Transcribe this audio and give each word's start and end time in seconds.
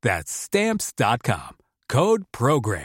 That's 0.00 0.30
Stamps.com. 0.30 1.56
Code 1.88 2.22
Program. 2.30 2.84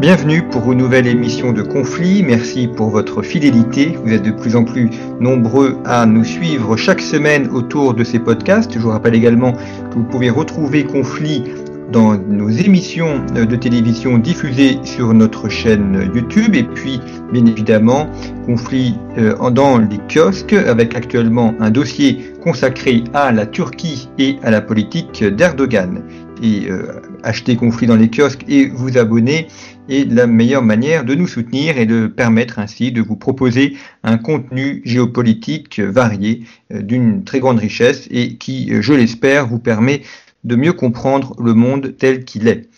Bienvenue 0.00 0.48
pour 0.48 0.72
une 0.72 0.78
nouvelle 0.78 1.06
émission 1.06 1.52
de 1.52 1.60
Conflit. 1.60 2.22
Merci 2.22 2.66
pour 2.66 2.88
votre 2.88 3.20
fidélité. 3.20 3.98
Vous 4.02 4.10
êtes 4.10 4.22
de 4.22 4.30
plus 4.30 4.56
en 4.56 4.64
plus 4.64 4.88
nombreux 5.20 5.76
à 5.84 6.06
nous 6.06 6.24
suivre 6.24 6.78
chaque 6.78 7.02
semaine 7.02 7.50
autour 7.50 7.92
de 7.92 8.04
ces 8.04 8.18
podcasts. 8.18 8.72
Je 8.72 8.78
vous 8.78 8.88
rappelle 8.88 9.14
également 9.14 9.52
que 9.52 9.96
vous 9.96 10.04
pouvez 10.04 10.30
retrouver 10.30 10.84
Conflit 10.84 11.44
dans 11.92 12.16
nos 12.16 12.48
émissions 12.48 13.24
de 13.34 13.56
télévision 13.56 14.18
diffusées 14.18 14.78
sur 14.84 15.12
notre 15.12 15.48
chaîne 15.48 16.10
YouTube 16.14 16.54
et 16.54 16.62
puis 16.62 17.00
bien 17.32 17.44
évidemment 17.46 18.08
conflit 18.46 18.94
euh, 19.18 19.50
dans 19.50 19.78
les 19.78 19.98
kiosques 20.08 20.52
avec 20.52 20.94
actuellement 20.94 21.54
un 21.58 21.70
dossier 21.70 22.32
consacré 22.42 23.02
à 23.12 23.32
la 23.32 23.46
Turquie 23.46 24.08
et 24.18 24.36
à 24.42 24.50
la 24.50 24.60
politique 24.60 25.24
d'Erdogan. 25.24 26.02
Et 26.42 26.70
euh, 26.70 27.02
acheter 27.22 27.56
conflit 27.56 27.86
dans 27.86 27.96
les 27.96 28.08
kiosques 28.08 28.44
et 28.48 28.68
vous 28.68 28.96
abonner 28.96 29.48
est 29.88 30.10
la 30.10 30.26
meilleure 30.26 30.62
manière 30.62 31.04
de 31.04 31.14
nous 31.14 31.26
soutenir 31.26 31.76
et 31.76 31.86
de 31.86 32.06
permettre 32.06 32.58
ainsi 32.58 32.92
de 32.92 33.02
vous 33.02 33.16
proposer 33.16 33.76
un 34.04 34.16
contenu 34.16 34.80
géopolitique 34.84 35.80
varié 35.80 36.44
euh, 36.72 36.82
d'une 36.82 37.24
très 37.24 37.40
grande 37.40 37.58
richesse 37.58 38.06
et 38.10 38.36
qui, 38.36 38.72
je 38.80 38.92
l'espère, 38.92 39.46
vous 39.46 39.58
permet 39.58 40.02
de 40.44 40.56
mieux 40.56 40.72
comprendre 40.72 41.34
le 41.40 41.54
monde 41.54 41.96
tel 41.98 42.24
qu'il 42.24 42.48
est. 42.48 42.68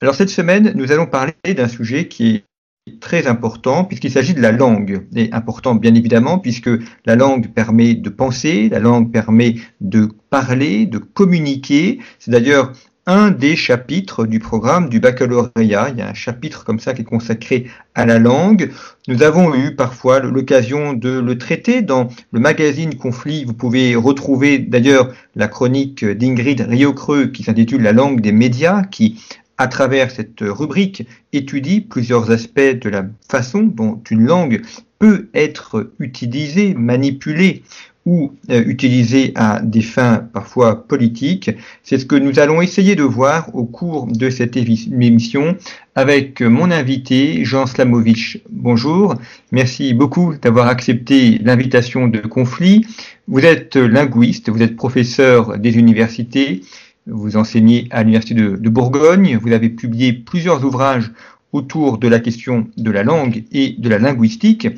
Alors 0.00 0.14
cette 0.14 0.30
semaine, 0.30 0.72
nous 0.74 0.92
allons 0.92 1.06
parler 1.06 1.34
d'un 1.56 1.68
sujet 1.68 2.08
qui 2.08 2.44
est 2.86 3.00
très 3.00 3.26
important 3.26 3.84
puisqu'il 3.84 4.10
s'agit 4.10 4.34
de 4.34 4.40
la 4.40 4.52
langue. 4.52 5.06
Et 5.16 5.30
important 5.32 5.74
bien 5.74 5.94
évidemment 5.94 6.38
puisque 6.38 6.70
la 7.06 7.16
langue 7.16 7.52
permet 7.52 7.94
de 7.94 8.10
penser, 8.10 8.68
la 8.68 8.80
langue 8.80 9.12
permet 9.12 9.56
de 9.80 10.08
parler, 10.30 10.86
de 10.86 10.98
communiquer. 10.98 12.00
C'est 12.18 12.30
d'ailleurs 12.30 12.72
un 13.06 13.30
des 13.30 13.56
chapitres 13.56 14.26
du 14.26 14.38
programme 14.38 14.88
du 14.88 15.00
baccalauréat. 15.00 15.90
Il 15.90 15.98
y 15.98 16.02
a 16.02 16.08
un 16.08 16.14
chapitre 16.14 16.64
comme 16.64 16.80
ça 16.80 16.94
qui 16.94 17.02
est 17.02 17.04
consacré 17.04 17.66
à 17.94 18.06
la 18.06 18.18
langue. 18.18 18.70
Nous 19.08 19.22
avons 19.22 19.54
eu 19.54 19.74
parfois 19.74 20.20
l'occasion 20.20 20.94
de 20.94 21.18
le 21.20 21.38
traiter 21.38 21.82
dans 21.82 22.08
le 22.32 22.40
magazine 22.40 22.94
Conflit. 22.94 23.44
Vous 23.44 23.54
pouvez 23.54 23.94
retrouver 23.94 24.58
d'ailleurs 24.58 25.12
la 25.34 25.48
chronique 25.48 26.04
d'Ingrid 26.04 26.60
Riocreux 26.62 27.26
qui 27.26 27.42
s'intitule 27.42 27.82
La 27.82 27.92
langue 27.92 28.20
des 28.20 28.32
médias, 28.32 28.82
qui 28.82 29.22
à 29.56 29.68
travers 29.68 30.10
cette 30.10 30.40
rubrique 30.40 31.06
étudie 31.32 31.80
plusieurs 31.80 32.30
aspects 32.30 32.60
de 32.60 32.88
la 32.88 33.04
façon 33.28 33.62
dont 33.62 34.02
une 34.10 34.26
langue 34.26 34.62
peut 34.98 35.28
être 35.34 35.92
utilisée, 35.98 36.74
manipulée 36.74 37.62
ou 38.06 38.32
euh, 38.50 38.62
utilisé 38.66 39.32
à 39.34 39.60
des 39.60 39.80
fins 39.80 40.26
parfois 40.32 40.86
politiques. 40.86 41.50
C'est 41.82 41.98
ce 41.98 42.04
que 42.04 42.16
nous 42.16 42.38
allons 42.38 42.60
essayer 42.60 42.96
de 42.96 43.02
voir 43.02 43.54
au 43.54 43.64
cours 43.64 44.06
de 44.06 44.30
cette 44.30 44.56
émission 44.56 45.56
avec 45.94 46.40
mon 46.42 46.70
invité 46.70 47.44
Jean 47.44 47.66
Slamovich. 47.66 48.42
Bonjour, 48.50 49.14
merci 49.52 49.94
beaucoup 49.94 50.34
d'avoir 50.40 50.68
accepté 50.68 51.38
l'invitation 51.42 52.08
de 52.08 52.18
conflit. 52.18 52.86
Vous 53.26 53.40
êtes 53.40 53.76
linguiste, 53.76 54.50
vous 54.50 54.62
êtes 54.62 54.76
professeur 54.76 55.58
des 55.58 55.78
universités, 55.78 56.60
vous 57.06 57.36
enseignez 57.36 57.86
à 57.90 58.02
l'université 58.02 58.34
de 58.34 58.68
Bourgogne, 58.68 59.38
vous 59.40 59.52
avez 59.52 59.70
publié 59.70 60.12
plusieurs 60.12 60.64
ouvrages 60.64 61.10
autour 61.54 61.98
de 61.98 62.08
la 62.08 62.18
question 62.18 62.66
de 62.76 62.90
la 62.90 63.04
langue 63.04 63.44
et 63.52 63.76
de 63.78 63.88
la 63.88 63.98
linguistique 63.98 64.68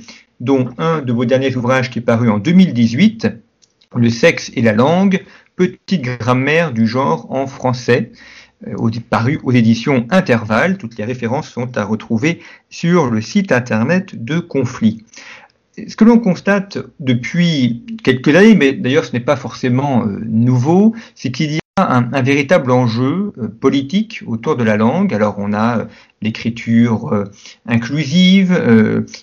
dont 0.41 0.69
un 0.79 1.03
de 1.03 1.13
vos 1.13 1.25
derniers 1.25 1.57
ouvrages 1.57 1.91
qui 1.91 1.99
est 1.99 2.03
paru 2.03 2.31
en 2.31 2.39
2018, 2.39 3.29
Le 3.95 4.11
sexe 4.11 4.51
et 4.55 4.63
la 4.63 4.73
langue, 4.73 5.25
petite 5.57 6.03
grammaire 6.03 6.73
du 6.73 6.87
genre 6.87 7.27
en 7.31 7.47
français, 7.47 8.13
euh, 8.67 8.91
paru 9.11 9.41
aux 9.43 9.53
éditions 9.53 10.07
Intervalle. 10.11 10.79
Toutes 10.79 10.99
les 10.99 11.05
références 11.05 11.49
sont 11.49 11.77
à 11.77 11.85
retrouver 11.85 12.41
sur 12.71 13.11
le 13.11 13.21
site 13.21 13.53
internet 13.53 14.23
de 14.23 14.39
Conflit. 14.39 15.05
Ce 15.89 15.95
que 15.95 16.05
l'on 16.05 16.19
constate 16.19 16.79
depuis 17.01 17.85
quelques 18.03 18.35
années, 18.35 18.55
mais 18.55 18.73
d'ailleurs 18.73 19.05
ce 19.05 19.13
n'est 19.13 19.21
pas 19.21 19.37
forcément 19.37 20.07
euh, 20.07 20.21
nouveau, 20.25 20.95
c'est 21.15 21.31
qu'il 21.31 21.53
y 21.53 21.57
a 21.57 21.61
un, 21.79 22.09
un, 22.11 22.23
véritable 22.23 22.71
enjeu 22.71 23.33
euh, 23.37 23.49
politique 23.49 24.23
autour 24.27 24.57
de 24.57 24.65
la 24.65 24.79
langue. 24.79 25.13
Alors 25.13 25.35
on 25.39 25.53
a 25.53 25.81
euh, 25.81 25.85
l'écriture 26.23 27.13
euh, 27.13 27.25
inclusive, 27.67 28.59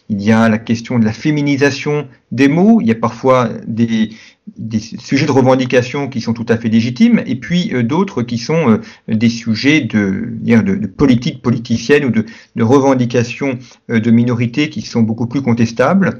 il 0.09 0.21
y 0.21 0.31
a 0.31 0.47
la 0.49 0.59
question 0.59 0.99
de 0.99 1.05
la 1.05 1.13
féminisation 1.13 2.07
des 2.31 2.47
mots, 2.47 2.79
il 2.81 2.87
y 2.87 2.91
a 2.91 2.95
parfois 2.95 3.49
des, 3.65 4.11
des 4.57 4.79
sujets 4.79 5.25
de 5.25 5.31
revendication 5.31 6.09
qui 6.09 6.19
sont 6.19 6.33
tout 6.33 6.45
à 6.49 6.57
fait 6.57 6.67
légitimes, 6.67 7.23
et 7.25 7.35
puis 7.35 7.71
euh, 7.73 7.81
d'autres 7.81 8.23
qui 8.23 8.37
sont 8.37 8.71
euh, 8.71 8.81
des 9.07 9.29
sujets 9.29 9.81
de, 9.81 10.85
politique 10.85 11.41
politicienne 11.41 12.05
ou 12.05 12.09
de, 12.09 12.25
de 12.55 12.63
revendication 12.63 13.57
euh, 13.89 13.99
de 13.99 14.11
minorités 14.11 14.69
qui 14.69 14.81
sont 14.81 15.01
beaucoup 15.01 15.27
plus 15.27 15.41
contestables. 15.41 16.19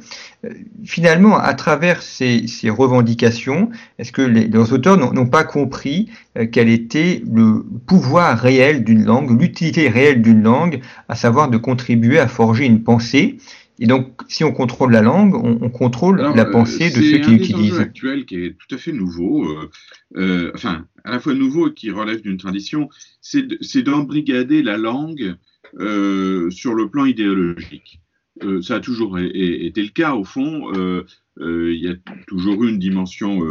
finalement, 0.86 1.38
à 1.38 1.54
travers 1.54 2.02
ces, 2.02 2.48
ces 2.48 2.70
revendications, 2.70 3.70
est-ce 4.00 4.12
que 4.12 4.22
les, 4.22 4.48
les 4.48 4.74
auteurs 4.74 4.98
n'ont 4.98 5.28
pas 5.28 5.44
compris 5.44 6.10
quel 6.52 6.68
était 6.70 7.22
le 7.32 7.64
pouvoir 7.86 8.38
réel 8.38 8.84
d'une 8.84 9.06
langue, 9.06 9.40
l'utilité 9.40 9.88
réelle 9.88 10.22
d'une 10.22 10.44
langue, 10.44 10.82
à 11.08 11.16
savoir 11.16 11.50
de 11.50 11.58
contribuer 11.58 12.20
à 12.20 12.28
forger 12.28 12.66
une 12.66 12.84
pensée 12.84 13.38
et 13.80 13.88
donc, 13.88 14.22
si 14.28 14.44
on 14.44 14.52
contrôle 14.52 14.92
la 14.92 15.02
langue, 15.02 15.36
on, 15.36 15.58
on 15.62 15.70
contrôle 15.70 16.22
la 16.22 16.46
pensée 16.46 16.90
de 16.90 16.96
ceux 16.96 17.18
qui 17.20 17.32
l'utilisent. 17.32 17.74
C'est 17.74 17.80
un 17.80 17.84
actuel 17.84 18.26
qui 18.26 18.36
est 18.36 18.58
tout 18.58 18.76
à 18.76 18.78
fait 18.78 18.92
nouveau, 18.92 19.46
euh, 19.46 19.70
euh, 20.18 20.52
enfin, 20.54 20.86
à 21.04 21.12
la 21.12 21.20
fois 21.20 21.34
nouveau 21.34 21.70
et 21.70 21.74
qui 21.74 21.90
relève 21.92 22.22
d'une 22.22 22.38
tradition, 22.38 22.90
c'est 23.22 23.82
d'embrigader 23.82 24.62
la 24.62 24.78
langue 24.78 25.36
euh, 25.80 26.50
sur 26.52 26.76
le 26.76 26.90
plan 26.90 27.06
idéologique. 27.06 28.00
Euh, 28.44 28.62
ça 28.62 28.76
a 28.76 28.80
toujours 28.80 29.20
été 29.20 29.82
le 29.82 29.90
cas, 29.90 30.14
au 30.14 30.24
fond. 30.24 30.72
Euh, 30.76 31.06
euh, 31.40 31.74
il 31.74 31.84
y 31.84 31.88
a 31.88 31.96
toujours 32.28 32.64
eu 32.64 32.70
une 32.70 32.80
dimension 32.80 33.42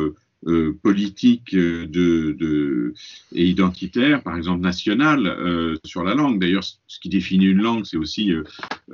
euh, 0.46 0.76
politique 0.82 1.54
de, 1.54 2.94
et 3.32 3.46
identitaire, 3.46 4.24
par 4.24 4.36
exemple 4.36 4.60
nationale, 4.60 5.26
euh, 5.26 5.76
sur 5.84 6.02
la 6.02 6.14
langue. 6.14 6.40
D'ailleurs, 6.40 6.64
ce 6.64 6.98
qui 6.98 7.08
définit 7.08 7.46
une 7.46 7.62
langue, 7.62 7.84
c'est 7.84 7.96
aussi 7.96 8.32
euh, 8.32 8.42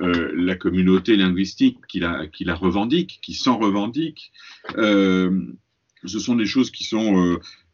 euh 0.01 0.31
la 0.35 0.55
communauté 0.55 1.15
linguistique 1.15 1.79
qui 1.87 1.99
la, 1.99 2.55
revendique, 2.55 3.19
qui 3.23 3.33
s'en 3.33 3.57
revendique. 3.57 4.31
Euh, 4.77 5.41
ce 6.05 6.19
sont 6.19 6.35
des 6.35 6.45
choses 6.45 6.69
qui 6.69 6.87
ne 6.95 7.67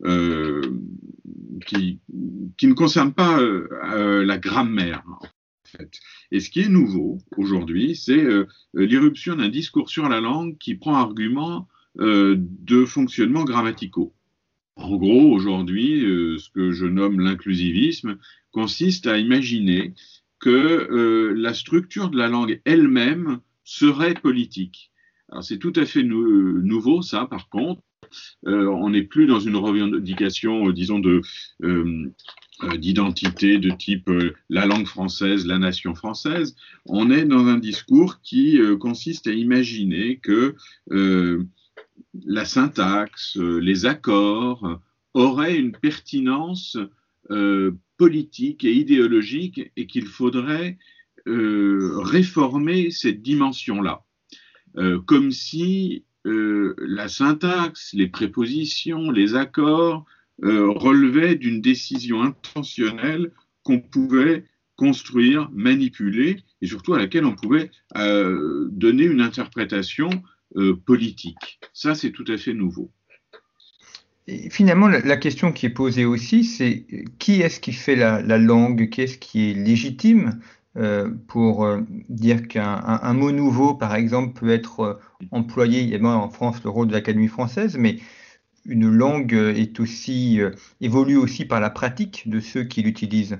concernent 2.73 3.13
pas 3.13 3.39
la 3.41 4.37
grammaire. 4.37 5.03
Et 6.31 6.39
ce 6.39 6.49
qui 6.49 6.61
est 6.61 6.69
nouveau 6.69 7.19
aujourd'hui, 7.37 7.95
c'est 7.95 8.25
l'irruption 8.73 9.35
d'un 9.35 9.49
discours 9.49 9.89
sur 9.89 10.09
la 10.09 10.21
langue 10.21 10.57
qui 10.57 10.75
prend 10.75 10.95
argument 10.95 11.67
euh, 11.99 12.35
de 12.37 12.83
fonctionnements 12.83 13.45
grammaticaux. 13.45 14.13
En 14.75 14.97
gros, 14.97 15.31
aujourd'hui, 15.31 16.03
euh, 16.03 16.37
ce 16.37 16.49
que 16.49 16.71
je 16.71 16.85
nomme 16.85 17.21
l'inclusivisme 17.21 18.17
consiste 18.51 19.07
à 19.07 19.17
imaginer 19.17 19.93
que 20.39 20.49
euh, 20.49 21.33
la 21.37 21.53
structure 21.53 22.09
de 22.09 22.17
la 22.17 22.27
langue 22.27 22.61
elle-même 22.65 23.39
serait 23.63 24.13
politique. 24.13 24.91
Alors 25.29 25.45
c'est 25.45 25.57
tout 25.57 25.71
à 25.77 25.85
fait 25.85 26.03
nou 26.03 26.61
nouveau, 26.61 27.01
ça, 27.01 27.27
par 27.27 27.47
contre. 27.47 27.81
on 28.43 28.89
n'est 28.89 29.03
plus 29.03 29.25
dans 29.25 29.39
une 29.39 29.55
revendication, 29.55 30.69
disons, 30.71 30.99
de 30.99 31.21
d'identité 32.77 33.57
de 33.57 33.69
type 33.69 34.09
la 34.49 34.65
langue 34.65 34.85
française, 34.85 35.45
la 35.45 35.57
nation 35.57 35.95
française, 35.95 36.55
on 36.85 37.09
est 37.09 37.25
dans 37.25 37.47
un 37.47 37.57
discours 37.57 38.21
qui 38.21 38.59
consiste 38.79 39.27
à 39.27 39.33
imaginer 39.33 40.17
que 40.17 40.55
la 42.25 42.45
syntaxe, 42.45 43.37
les 43.37 43.85
accords 43.85 44.79
auraient 45.13 45.57
une 45.57 45.71
pertinence 45.71 46.77
politique 47.97 48.63
et 48.63 48.73
idéologique 48.73 49.71
et 49.75 49.87
qu'il 49.87 50.05
faudrait 50.05 50.77
euh, 51.27 51.97
réformer 52.01 52.91
cette 52.91 53.23
dimension-là, 53.23 54.03
euh, 54.77 54.99
comme 55.01 55.31
si 55.31 56.05
euh, 56.27 56.75
la 56.77 57.07
syntaxe, 57.07 57.93
les 57.93 58.07
prépositions, 58.07 59.09
les 59.09 59.35
accords 59.35 60.05
relevaient 60.41 61.35
d'une 61.35 61.61
décision 61.61 62.21
intentionnelle 62.21 63.31
qu'on 63.63 63.79
pouvait 63.79 64.43
construire, 64.75 65.49
manipuler 65.53 66.43
et 66.61 66.67
surtout 66.67 66.93
à 66.93 66.99
laquelle 66.99 67.25
on 67.25 67.35
pouvait 67.37 67.71
donner 67.95 69.05
une 69.05 69.21
interprétation 69.21 70.09
politique. 70.85 71.59
Ça, 71.73 71.95
c'est 71.95 72.11
tout 72.11 72.25
à 72.27 72.37
fait 72.37 72.53
nouveau 72.53 72.91
finalement, 74.49 74.87
la, 74.87 75.17
question 75.17 75.51
qui 75.51 75.67
est 75.67 75.71
posée 75.71 76.05
aussi, 76.05 76.43
c'est 76.43 76.85
qui 77.19 77.41
est-ce 77.41 77.59
qui 77.59 77.73
fait 77.73 77.95
la, 77.95 78.21
langue, 78.37 78.89
qui 78.89 79.01
est-ce 79.01 79.17
qui 79.17 79.51
est 79.51 79.53
légitime 79.53 80.39
euh, 80.77 81.09
pour 81.27 81.63
euh, 81.63 81.81
dire 82.09 82.47
qu'un 82.47 83.13
mot 83.13 83.31
nouveau, 83.31 83.75
par 83.75 83.95
exemple, 83.95 84.37
peut 84.37 84.49
être 84.49 84.79
euh, 84.81 84.93
employé, 85.31 85.81
il 85.81 85.89
y 85.89 85.95
a 85.95 86.03
en 86.03 86.29
France 86.29 86.63
le 86.63 86.69
rôle 86.69 86.87
de 86.87 86.93
l'Académie 86.93 87.27
française, 87.27 87.77
mais 87.77 87.99
une 88.65 88.89
langue 88.89 89.33
est 89.33 89.79
aussi, 89.79 90.39
évolue 90.81 91.17
aussi 91.17 91.45
par 91.45 91.59
la 91.59 91.69
pratique 91.69 92.27
de 92.27 92.39
ceux 92.39 92.63
qui 92.63 92.81
l'utilisent. 92.81 93.37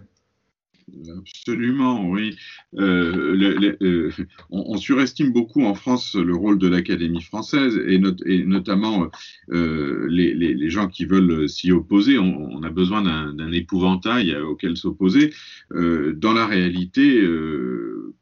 Absolument, 1.18 2.10
oui. 2.10 2.36
Euh, 2.78 3.76
euh, 3.82 4.12
on, 4.52 4.78
surestime 4.78 5.32
beaucoup 5.32 5.64
en 5.64 5.74
France 5.74 6.14
le 6.16 6.36
rôle 6.36 6.60
de 6.60 6.68
l'Académie 6.68 7.24
française 7.24 7.80
et, 7.88 7.98
notamment 8.46 9.10
euh, 9.52 10.06
les, 10.10 10.70
gens 10.70 10.88
qui 10.88 11.06
veulent 11.06 11.50
s'y 11.50 11.72
opposer. 11.72 12.20
On, 12.20 12.62
a 12.62 12.70
besoin 12.70 13.02
d'un 13.02 13.52
épouvantail 13.52 14.36
auquel 14.36 14.78
s'opposer. 14.78 15.34
dans 15.72 16.34
la 16.34 16.46
réalité 16.46 17.24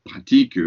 pratique, 0.06 0.58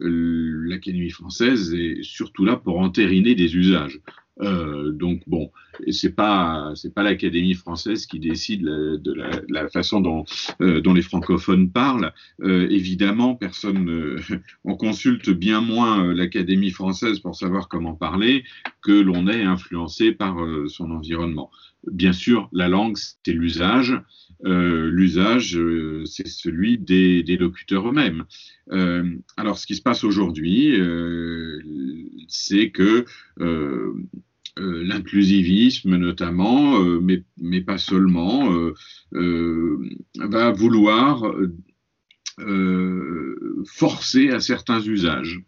l'Académie 0.00 1.10
française 1.10 1.74
est 1.74 2.02
surtout 2.02 2.44
là 2.44 2.56
pour 2.56 2.80
entériner 2.80 3.34
des 3.34 3.56
usages. 3.56 4.00
Euh, 4.42 4.92
donc 4.92 5.22
bon, 5.26 5.50
c'est 5.90 6.14
pas 6.14 6.72
c'est 6.74 6.92
pas 6.92 7.02
l'Académie 7.02 7.54
française 7.54 8.06
qui 8.06 8.20
décide 8.20 8.62
de 8.62 9.12
la, 9.48 9.68
façon 9.68 10.00
dont 10.00 10.24
euh, 10.60 10.80
dont 10.80 10.92
les 10.92 11.02
francophones 11.02 11.70
parlent. 11.70 12.12
Euh, 12.42 12.68
évidemment, 12.70 13.34
personne 13.34 14.18
on 14.64 14.76
consulte 14.76 15.30
bien 15.30 15.60
moins 15.60 16.12
l'Académie 16.12 16.70
française 16.70 17.20
pour 17.20 17.34
savoir 17.34 17.68
comment 17.68 17.94
parler 17.94 18.44
que 18.82 18.92
l'on 18.92 19.26
est 19.26 19.42
influencé 19.42 20.12
par 20.12 20.36
son 20.68 20.90
environnement. 20.90 21.50
Bien 21.90 22.12
sûr, 22.12 22.48
la 22.52 22.68
langue 22.68 22.96
c'est 22.96 23.32
l'usage. 23.32 23.98
l'usage, 24.42 25.58
c'est 26.04 26.28
celui 26.28 26.78
des 26.78 27.36
locuteurs 27.38 27.88
eux-mêmes. 27.88 28.24
alors, 29.36 29.58
ce 29.58 29.66
qui 29.66 29.76
se 29.76 29.82
passe 29.82 30.04
aujourd'hui, 30.04 30.76
c'est 32.28 32.70
que 32.70 33.04
euh, 33.40 33.94
euh, 34.58 34.82
l'inclusivisme 34.84 35.96
notamment, 35.96 36.82
euh, 36.82 37.00
mais, 37.00 37.22
mais, 37.38 37.60
pas 37.60 37.78
seulement, 37.78 38.50
va 39.12 40.50
vouloir 40.52 41.24
forcer 43.66 44.30
à 44.30 44.40
certains 44.40 44.80
usages. 44.80 45.40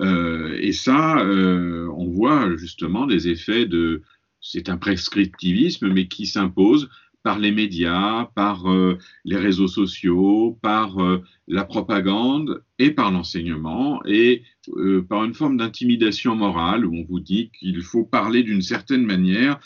et 0.00 0.72
ça, 0.72 1.24
on 1.24 2.08
voit 2.08 2.56
justement 2.56 3.06
des 3.06 3.28
effets 3.28 3.66
de, 3.66 4.02
c'est 4.40 4.68
un 4.68 4.76
prescriptivisme, 4.76 5.92
mais 5.92 6.08
qui 6.08 6.26
s'impose 6.26 6.88
par 7.22 7.38
les 7.38 7.52
médias, 7.52 8.28
par 8.34 8.70
euh, 8.70 8.98
les 9.24 9.36
réseaux 9.36 9.68
sociaux, 9.68 10.58
par 10.60 10.98
euh, 10.98 11.22
la 11.46 11.64
propagande 11.64 12.64
et 12.78 12.90
par 12.90 13.12
l'enseignement 13.12 14.02
et 14.04 14.42
euh, 14.76 15.02
par 15.02 15.24
une 15.24 15.34
forme 15.34 15.56
d'intimidation 15.56 16.34
morale 16.34 16.84
où 16.84 16.94
on 16.94 17.04
vous 17.04 17.20
dit 17.20 17.50
qu'il 17.58 17.82
faut 17.82 18.04
parler 18.04 18.42
d'une 18.42 18.62
certaine 18.62 19.04
manière, 19.04 19.60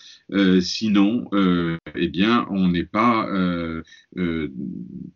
sinon, 0.60 1.28
eh 1.94 2.08
bien, 2.08 2.46
on 2.50 2.68
n'est 2.68 2.84
pas 2.84 3.28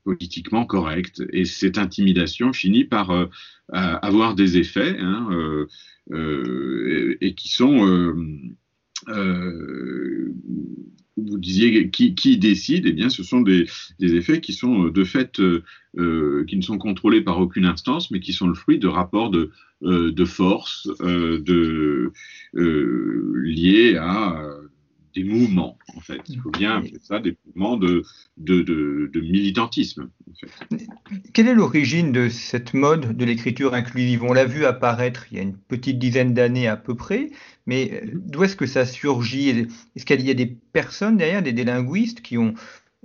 politiquement 0.05 0.67
correct. 0.67 1.23
Et 1.33 1.45
cette 1.45 1.79
intimidation 1.79 2.53
finit 2.53 2.85
par 2.85 3.29
avoir 3.73 4.35
des 4.35 4.59
effets 4.59 4.97
hein, 4.99 5.29
et, 6.13 7.35
qui 7.35 7.49
sont 7.49 8.15
vous 11.17 11.39
disiez 11.39 11.91
qui, 11.91 12.39
décide, 12.39 12.87
eh 12.87 12.93
bien, 12.93 13.09
ce 13.09 13.23
sont 13.23 13.41
des, 13.41 13.67
effets 14.01 14.41
qui 14.41 14.53
sont 14.53 14.87
euh, 14.87 14.91
de 14.91 15.05
fait, 15.05 15.39
euh, 15.41 15.63
euh, 15.99 16.45
qui 16.47 16.57
ne 16.57 16.63
sont 16.63 16.79
contrôlés 16.79 17.21
par 17.21 17.39
aucune 17.41 17.67
instance, 17.67 18.11
mais 18.11 18.21
qui 18.21 18.33
sont 18.33 18.49
le 18.49 18.55
fruit 18.55 18.79
de 18.79 18.89
rapports 18.89 19.31
de, 19.31 19.51
de 19.83 20.25
force 20.25 20.89
liés 22.53 23.97
à 23.97 24.37
des 25.15 25.25
mouvements, 25.25 25.77
en 25.97 26.01
fait. 26.01 26.21
Il 26.29 26.41
faut 26.41 26.51
bien 26.51 26.79
appeler 26.79 26.99
ça 27.03 27.19
des 27.19 27.37
mouvements 27.47 27.77
de, 27.77 28.05
de, 28.37 29.21
militantisme. 29.21 30.09
Quelle 31.33 31.49
est 31.49 31.55
l'origine 31.55 32.13
de 32.13 32.29
cette 32.29 32.75
mode 32.75 33.17
de 33.17 33.25
l'écriture 33.25 33.75
inclusive? 33.75 34.23
On 34.23 34.33
l'a 34.33 34.45
vu 34.45 34.65
apparaître 34.65 35.27
il 35.31 35.37
y 35.37 35.41
a 35.41 35.43
une 35.43 35.57
petite 35.57 35.99
dizaine 35.99 36.35
d'années 36.35 36.69
à 36.69 36.77
peu 36.77 36.95
près, 36.95 37.31
mais 37.67 38.03
d'où 38.13 38.45
est-ce 38.45 38.57
que 38.57 38.67
ça 38.67 38.87
surgit? 38.87 39.67
Est-ce 39.97 40.05
qu'il 40.05 40.21
y 40.21 40.31
a 40.31 40.35
des 40.35 40.47
personnes 40.47 41.17
derrière, 41.17 41.43
des, 41.43 41.53
linguistes 41.65 42.21
qui 42.23 42.39
ont 42.39 42.55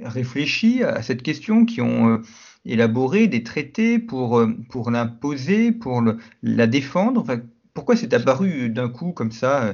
réfléchi 0.01 0.83
à 0.83 1.01
cette 1.01 1.23
question, 1.23 1.65
qui 1.65 1.81
ont 1.81 2.09
euh, 2.09 2.17
élaboré 2.65 3.27
des 3.27 3.43
traités 3.43 3.99
pour, 3.99 4.39
euh, 4.39 4.53
pour 4.69 4.91
l'imposer, 4.91 5.71
pour 5.71 6.03
la 6.43 6.67
défendre? 6.67 7.25
Pourquoi 7.73 7.95
c'est 7.97 8.13
apparu 8.13 8.69
d'un 8.69 8.89
coup 8.89 9.11
comme 9.11 9.31
ça 9.31 9.63
euh, 9.63 9.73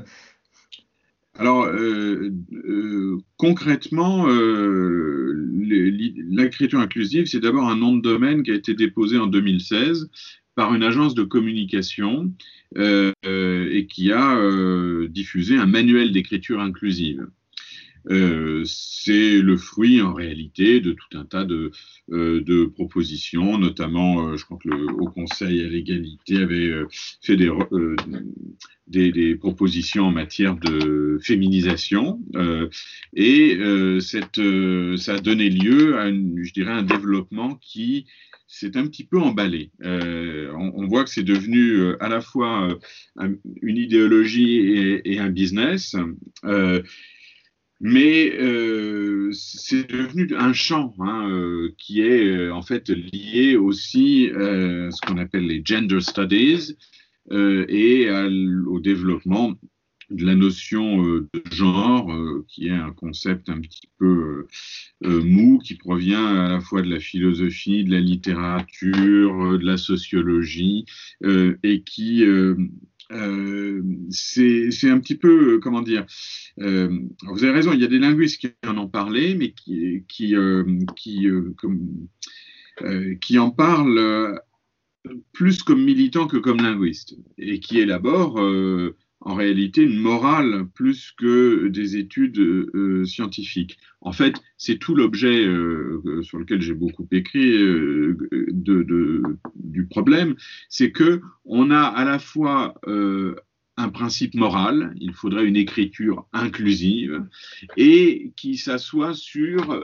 alors, 1.41 1.63
euh, 1.63 2.29
euh, 2.53 3.17
concrètement, 3.37 4.29
euh, 4.29 5.33
l'écriture 6.29 6.79
inclusive, 6.79 7.25
c'est 7.25 7.39
d'abord 7.39 7.67
un 7.67 7.75
nom 7.75 7.95
de 7.95 8.01
domaine 8.03 8.43
qui 8.43 8.51
a 8.51 8.53
été 8.53 8.75
déposé 8.75 9.17
en 9.17 9.25
2016 9.25 10.11
par 10.53 10.75
une 10.75 10.83
agence 10.83 11.15
de 11.15 11.23
communication 11.23 12.31
et 12.75 13.87
qui 13.89 14.11
a 14.11 14.37
diffusé 15.07 15.57
un 15.57 15.65
manuel 15.65 16.11
d'écriture 16.11 16.59
inclusive. 16.59 17.25
Euh, 18.09 18.63
c'est 18.65 19.39
le 19.39 19.57
fruit 19.57 20.01
en 20.01 20.13
réalité 20.13 20.79
de 20.79 20.93
tout 20.93 21.17
un 21.17 21.25
tas 21.25 21.45
de, 21.45 21.71
euh, 22.11 22.69
propositions, 22.73 23.57
notamment, 23.57 24.27
euh, 24.27 24.37
je 24.37 24.45
crois 24.45 24.57
que 24.57 24.69
le 24.69 24.85
Haut 24.93 25.09
Conseil 25.09 25.63
à 25.63 25.69
l'égalité 25.69 26.37
avait 26.37 26.71
fait 27.21 27.37
des, 28.87 29.35
propositions 29.35 30.05
en 30.05 30.11
matière 30.11 30.55
de 30.55 31.19
féminisation, 31.21 32.19
et 33.13 33.57
ça 33.99 35.13
a 35.13 35.19
donné 35.19 35.49
lieu 35.49 35.97
à, 35.97 36.09
je 36.09 36.53
dirais, 36.53 36.71
un 36.71 36.83
développement 36.83 37.55
qui 37.61 38.07
s'est 38.47 38.75
un 38.75 38.85
petit 38.87 39.05
peu 39.05 39.19
emballé. 39.19 39.71
On, 39.83 40.87
voit 40.87 41.03
que 41.03 41.09
c'est 41.09 41.23
devenu 41.23 41.93
à 41.99 42.09
la 42.09 42.21
fois 42.21 42.67
une 43.61 43.77
idéologie 43.77 45.01
et 45.05 45.19
un 45.19 45.29
business. 45.29 45.95
Mais 47.83 48.31
euh, 48.39 49.31
c'est 49.33 49.89
devenu 49.89 50.35
un 50.37 50.53
champ 50.53 50.93
hein, 50.99 51.27
euh, 51.31 51.73
qui 51.79 52.01
est 52.01 52.27
euh, 52.27 52.53
en 52.53 52.61
fait 52.61 52.89
lié 52.89 53.55
aussi 53.55 54.29
à 54.35 54.91
ce 54.91 55.01
qu'on 55.01 55.17
appelle 55.17 55.47
les 55.47 55.63
gender 55.65 55.99
studies 55.99 56.77
et 57.31 58.09
au 58.67 58.79
développement 58.81 59.53
de 60.09 60.25
la 60.25 60.35
notion 60.35 61.01
de 61.01 61.29
genre, 61.49 62.11
qui 62.49 62.67
est 62.67 62.71
un 62.71 62.91
concept 62.91 63.47
un 63.47 63.61
petit 63.61 63.87
peu 63.97 64.47
mou, 65.01 65.59
qui 65.63 65.75
provient 65.75 66.25
à 66.25 66.49
la 66.49 66.59
fois 66.59 66.81
de 66.81 66.89
la 66.89 66.99
philosophie, 66.99 67.85
de 67.85 67.91
la 67.91 68.01
littérature, 68.01 69.57
de 69.57 69.65
la 69.65 69.77
sociologie, 69.77 70.85
et 71.23 71.83
qui 71.83 72.25
euh, 73.11 73.83
c'est 74.09 74.89
un 74.89 74.99
petit 74.99 75.15
peu, 75.15 75.55
euh, 75.55 75.59
comment 75.59 75.81
dire, 75.81 76.05
euh, 76.59 76.89
vous 77.27 77.43
avez 77.43 77.53
raison, 77.53 77.73
il 77.73 77.81
y 77.81 77.85
a 77.85 77.87
des 77.87 77.99
linguistes 77.99 78.39
qui 78.39 78.49
en 78.67 78.77
ont 78.77 78.87
parlé, 78.87 79.35
mais 79.35 79.51
qui, 79.51 80.05
qui, 80.07 80.35
qui, 80.95 81.27
qui 83.19 83.39
en 83.39 83.51
parlent 83.51 84.39
plus 85.33 85.63
comme 85.63 85.83
militants 85.83 86.27
que 86.27 86.37
comme 86.37 86.61
linguistes, 86.61 87.15
et 87.37 87.59
qui 87.59 87.79
élaborent 87.79 88.39
en 89.21 89.35
réalité 89.35 89.83
une 89.83 89.99
morale 89.99 90.67
plus 90.73 91.11
que 91.17 91.67
des 91.67 91.97
études 91.97 92.39
euh, 92.39 93.05
scientifiques. 93.05 93.77
En 94.01 94.11
fait, 94.11 94.41
c'est 94.57 94.77
tout 94.77 94.95
l'objet 94.95 95.45
euh, 95.45 96.21
sur 96.23 96.39
lequel 96.39 96.61
j'ai 96.61 96.73
beaucoup 96.73 97.07
écrit 97.11 97.51
euh, 97.53 98.17
du 99.55 99.85
problème, 99.85 100.35
c'est 100.69 100.91
que 100.91 101.21
on 101.45 101.69
a 101.69 101.81
à 101.81 102.03
la 102.03 102.17
fois 102.17 102.75
un 103.77 103.89
principe 103.89 104.35
moral, 104.35 104.93
il 104.99 105.13
faudrait 105.13 105.45
une 105.45 105.55
écriture 105.55 106.27
inclusive 106.33 107.23
et 107.77 108.33
qui 108.35 108.57
s'assoit 108.57 109.13
sur 109.13 109.81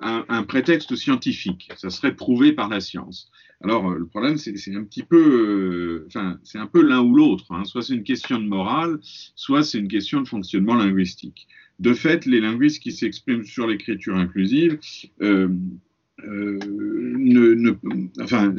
un, 0.00 0.42
prétexte 0.44 0.96
scientifique. 0.96 1.70
Ça 1.76 1.90
serait 1.90 2.14
prouvé 2.14 2.52
par 2.52 2.68
la 2.68 2.80
science. 2.80 3.30
Alors, 3.62 3.90
euh, 3.90 3.98
le 3.98 4.06
problème, 4.06 4.38
c'est 4.38 4.74
un 4.74 4.84
petit 4.84 5.02
peu, 5.02 6.04
euh, 6.04 6.06
enfin, 6.08 6.38
c'est 6.42 6.58
un 6.58 6.66
peu 6.66 6.82
l'un 6.82 7.00
ou 7.00 7.14
l'autre. 7.14 7.46
Hein. 7.50 7.64
Soit 7.64 7.82
c'est 7.82 7.94
une 7.94 8.02
question 8.02 8.40
de 8.40 8.46
morale, 8.46 8.98
soit 9.02 9.62
c'est 9.62 9.78
une 9.78 9.88
question 9.88 10.20
de 10.20 10.28
fonctionnement 10.28 10.74
linguistique. 10.74 11.46
De 11.78 11.94
fait, 11.94 12.26
les 12.26 12.40
linguistes 12.40 12.82
qui 12.82 12.92
s'expriment 12.92 13.44
sur 13.44 13.66
l'écriture 13.66 14.16
inclusive 14.16 14.78
euh, 15.22 15.48
ne, 16.18 17.54
ne, 17.54 17.72
enfin, 18.20 18.54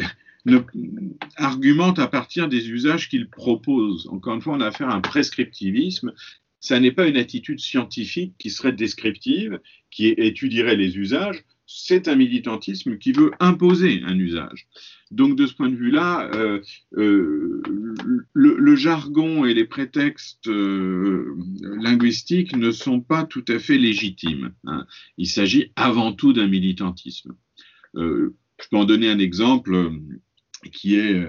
argumentent 1.35 1.99
à 1.99 2.07
partir 2.07 2.47
des 2.47 2.69
usages 2.69 3.09
qu'ils 3.09 3.29
proposent. 3.29 4.07
Encore 4.09 4.35
une 4.35 4.41
fois, 4.41 4.55
on 4.55 4.61
a 4.61 4.67
affaire 4.67 4.89
à 4.89 4.95
un 4.95 5.01
prescriptivisme. 5.01 6.13
Ça 6.59 6.79
n'est 6.79 6.91
pas 6.91 7.07
une 7.07 7.17
attitude 7.17 7.59
scientifique 7.59 8.35
qui 8.37 8.49
serait 8.49 8.71
descriptive, 8.71 9.59
qui 9.91 10.07
étudierait 10.07 10.77
les 10.77 10.97
usages, 10.97 11.43
c'est 11.75 12.07
un 12.07 12.15
militantisme 12.15 12.97
qui 12.97 13.11
veut 13.11 13.31
imposer 13.39 14.01
un 14.05 14.17
usage. 14.17 14.67
Donc 15.09 15.35
de 15.35 15.47
ce 15.47 15.53
point 15.53 15.69
de 15.69 15.75
vue-là, 15.75 16.29
euh, 16.35 16.61
euh, 16.97 17.61
le, 18.33 18.75
jargon 18.75 19.45
et 19.45 19.53
les 19.53 19.65
prétextes 19.65 20.47
euh, 20.47 21.35
linguistiques 21.81 22.55
ne 22.55 22.71
sont 22.71 23.01
pas 23.01 23.23
tout 23.23 23.45
à 23.47 23.57
fait 23.57 23.77
légitimes. 23.77 24.53
Hein. 24.65 24.85
Il 25.17 25.27
s'agit 25.27 25.71
avant 25.75 26.13
tout 26.13 26.33
d'un 26.33 26.47
militantisme. 26.47 27.33
je 27.95 28.29
peux 28.69 28.77
en 28.77 28.85
donner 28.85 29.09
un 29.09 29.19
exemple 29.19 29.91
qui 30.69 30.95
est 30.95 31.21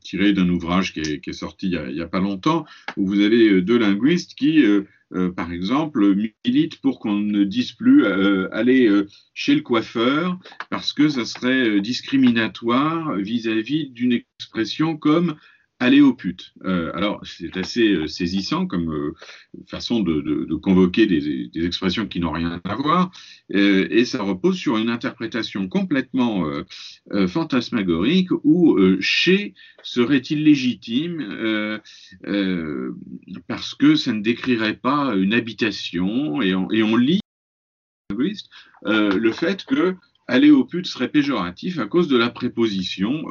tiré 0.00 0.32
d'un 0.32 0.48
ouvrage 0.48 0.92
qui 0.92 1.00
est, 1.00 1.32
sorti 1.32 1.68
il 1.70 1.94
n'y 1.94 2.00
a, 2.00 2.08
pas 2.08 2.20
longtemps, 2.20 2.64
où 2.96 3.06
vous 3.06 3.20
avez 3.20 3.60
deux 3.62 3.78
linguistes 3.78 4.34
qui 4.34 4.64
euh, 5.12 5.32
par 5.32 5.52
exemple, 5.52 6.14
milite 6.44 6.80
pour 6.80 7.00
qu'on 7.00 7.16
ne 7.16 7.42
dise 7.42 7.72
plus 7.72 8.04
euh, 8.04 8.48
aller 8.52 8.86
euh, 8.86 9.08
chez 9.34 9.56
le 9.56 9.60
coiffeur 9.60 10.38
parce 10.70 10.92
que 10.92 11.08
ça 11.08 11.24
serait 11.24 11.80
discriminatoire 11.80 13.16
vis-à-vis 13.16 13.90
d'une 13.90 14.12
expression 14.12 14.96
comme 14.96 15.34
aller 15.80 16.02
aux 16.02 16.12
putes. 16.12 16.52
Euh, 16.64 16.92
alors, 16.94 17.20
c'est 17.24 17.56
assez 17.56 17.94
euh, 17.94 18.06
saisissant 18.06 18.66
comme 18.66 18.92
euh, 18.92 19.14
façon 19.66 20.00
de, 20.00 20.54
convoquer 20.56 21.06
des, 21.06 21.50
expressions 21.64 22.06
qui 22.06 22.20
n'ont 22.20 22.32
rien 22.32 22.60
à 22.62 22.74
voir, 22.74 23.10
et 23.48 24.04
ça 24.04 24.22
repose 24.22 24.56
sur 24.56 24.76
une 24.76 24.90
interprétation 24.90 25.68
complètement 25.68 26.44
fantasmagorique 27.28 28.28
où 28.44 28.78
chez 29.00 29.54
serait 29.82 30.18
illégitime 30.18 31.80
parce 33.48 33.74
que 33.74 33.94
ça 33.94 34.12
ne 34.12 34.20
décrirait 34.20 34.76
pas 34.76 35.14
une 35.14 35.32
habitation, 35.32 36.42
et 36.42 36.54
on, 36.54 36.70
et 36.70 36.82
on 36.82 36.96
lit 36.96 37.20
le 38.10 39.32
fait 39.32 39.64
que 39.64 39.94
aller 40.26 40.50
aux 40.50 40.64
putes 40.64 40.86
serait 40.86 41.08
péjoratif 41.08 41.78
à 41.78 41.86
cause 41.86 42.08
de 42.08 42.18
la 42.18 42.28
préposition 42.28 43.24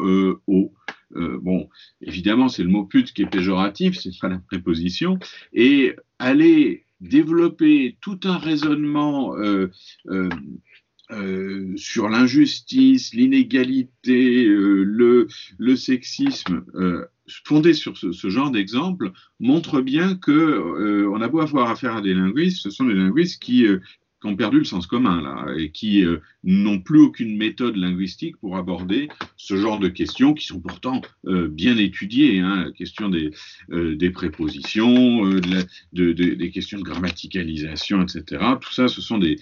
au. 0.48 0.74
Euh, 1.15 1.39
bon, 1.41 1.69
évidemment, 2.01 2.49
c'est 2.49 2.63
le 2.63 2.69
mot 2.69 2.85
pute 2.85 3.13
qui 3.13 3.23
est 3.23 3.29
péjoratif, 3.29 3.97
c'est 3.97 4.11
pas 4.19 4.29
la 4.29 4.39
préposition, 4.39 5.19
et 5.53 5.95
aller 6.19 6.85
développer 7.01 7.97
tout 8.01 8.19
un 8.25 8.37
raisonnement 8.37 9.35
euh, 9.37 9.69
euh, 11.11 11.73
sur 11.77 12.09
l'injustice, 12.09 13.13
l'inégalité, 13.13 14.45
le, 14.45 15.27
sexisme, 15.75 16.65
fondé 17.45 17.73
sur 17.73 17.97
ce, 17.97 18.11
ce 18.11 18.29
genre 18.29 18.51
d'exemple, 18.51 19.11
montre 19.39 19.81
bien 19.81 20.15
que 20.15 21.07
on 21.07 21.21
a 21.21 21.27
beau 21.27 21.39
avoir 21.39 21.69
affaire 21.71 21.95
à 21.95 22.01
des 22.01 22.13
linguistes, 22.13 22.61
ce 22.61 22.69
sont 22.69 22.85
des 22.85 22.93
linguistes 22.93 23.41
qui 23.41 23.65
qui 24.21 24.27
ont 24.27 24.35
perdu 24.35 24.59
le 24.59 24.65
sens 24.65 24.88
commun 24.88 25.21
là 25.21 25.53
et 25.57 25.71
qui 25.71 26.03
euh, 26.03 26.17
n'ont 26.43 26.79
plus 26.79 26.99
aucune 26.99 27.38
méthode 27.38 27.75
linguistique 27.75 28.38
pour 28.38 28.57
aborder 28.57 29.09
ce 29.38 29.55
genre 29.55 29.79
de 29.79 29.88
questions 29.88 30.33
qui 30.33 30.45
sont 30.45 30.59
pourtant 30.59 31.01
euh, 31.25 31.47
bien 31.47 31.77
étudiées, 31.77 32.39
hein, 32.39 32.65
la 32.65 32.71
question 32.71 33.09
des, 33.09 33.31
euh, 33.71 34.11
prépositions, 34.11 35.23
de, 35.25 35.65
de, 35.93 36.11
des 36.11 36.51
questions 36.51 36.79
de 36.79 36.83
grammaticalisation, 36.83 38.01
etc. 38.01 38.43
Tout 38.59 38.73
ça, 38.73 38.88
ce 38.88 39.01
sont 39.01 39.19
des, 39.19 39.38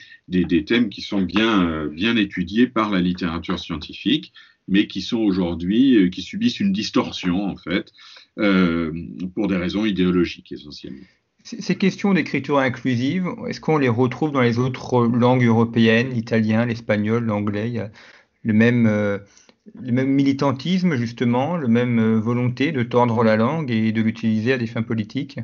thèmes 0.65 0.89
qui 0.89 1.01
sont 1.01 1.21
bien, 1.21 1.85
bien 1.87 2.15
étudiés 2.17 2.67
par 2.67 2.91
la 2.91 2.99
littérature 2.99 3.59
scientifique, 3.59 4.33
mais 4.67 4.87
qui 4.87 5.01
sont 5.01 5.19
aujourd'hui, 5.19 6.09
qui 6.11 6.21
subissent 6.21 6.59
une 6.59 6.73
distorsion 6.73 7.45
en 7.45 7.55
fait, 7.55 7.93
pour 8.35 9.47
des 9.47 9.57
raisons 9.57 9.85
idéologiques 9.85 10.51
essentiellement. 10.51 11.05
Ces 11.47 11.75
questions 11.77 12.13
d'écriture 12.13 12.59
inclusive, 12.59 13.29
est-ce 13.47 13.61
qu'on 13.61 13.77
les 13.77 13.87
retrouve 13.87 14.33
dans 14.33 14.41
les 14.41 14.59
autres 14.59 15.07
langues 15.07 15.45
européennes, 15.45 16.09
l'italien, 16.09 16.65
l'espagnol, 16.65 17.23
l'anglais? 17.23 17.69
Il 17.69 17.75
y 17.75 17.79
a 17.79 17.89
le 18.43 18.51
même, 18.51 18.85
euh, 18.85 19.17
militantisme, 19.81 20.97
justement, 20.97 21.55
le 21.55 21.69
même 21.69 21.99
euh, 21.99 22.19
volonté 22.19 22.73
de 22.73 22.83
tordre 22.83 23.23
la 23.23 23.37
langue 23.37 23.71
et 23.71 23.93
de 23.93 24.01
l'utiliser 24.01 24.51
à 24.51 24.57
des 24.57 24.67
fins 24.67 24.83
politiques? 24.83 25.39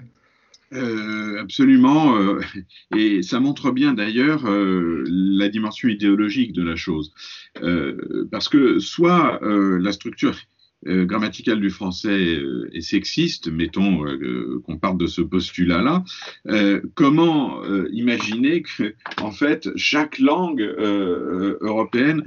Euh, 0.74 1.40
absolument, 1.40 2.18
euh, 2.18 2.42
et 2.98 3.22
ça 3.22 3.40
montre 3.40 3.72
bien 3.72 3.94
d'ailleurs 3.94 4.46
euh, 4.46 5.04
la 5.08 5.48
dimension 5.48 5.88
idéologique 5.88 6.52
de 6.52 6.64
la 6.64 6.76
chose, 6.76 7.14
euh, 7.62 8.28
parce 8.32 8.50
que 8.50 8.80
soit 8.80 9.40
la 9.42 9.92
structure 9.92 10.36
euh, 10.88 11.06
grammaticale 11.06 11.60
du 11.62 11.70
français 11.70 12.10
euh, 12.10 12.70
est 12.74 12.82
sexiste, 12.82 13.48
mettons 13.48 14.06
euh, 14.06 14.62
qu'on 14.66 14.78
parte 14.78 14.98
de 14.98 15.08
ce 15.08 15.22
postulat-là, 15.22 16.04
comment 16.96 17.64
imaginer 17.92 18.64
que, 18.64 18.96
en 19.22 19.32
fait, 19.32 19.70
chaque 19.76 20.20
langue 20.20 20.62
européenne 21.62 22.24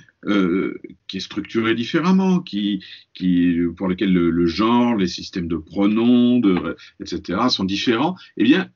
qui 1.06 1.16
est 1.16 1.20
structurée 1.20 1.75
différemment, 1.75 2.40
qui, 2.40 2.82
pour 3.76 3.88
lequel 3.88 4.12
le, 4.12 4.46
genre, 4.46 4.96
les 4.96 5.06
systèmes 5.06 5.48
de 5.48 5.56
pronoms, 5.56 6.40
etc., 7.00 7.38
sont 7.48 7.64
différents, 7.64 8.16
eh 8.36 8.44
bien, 8.44 8.70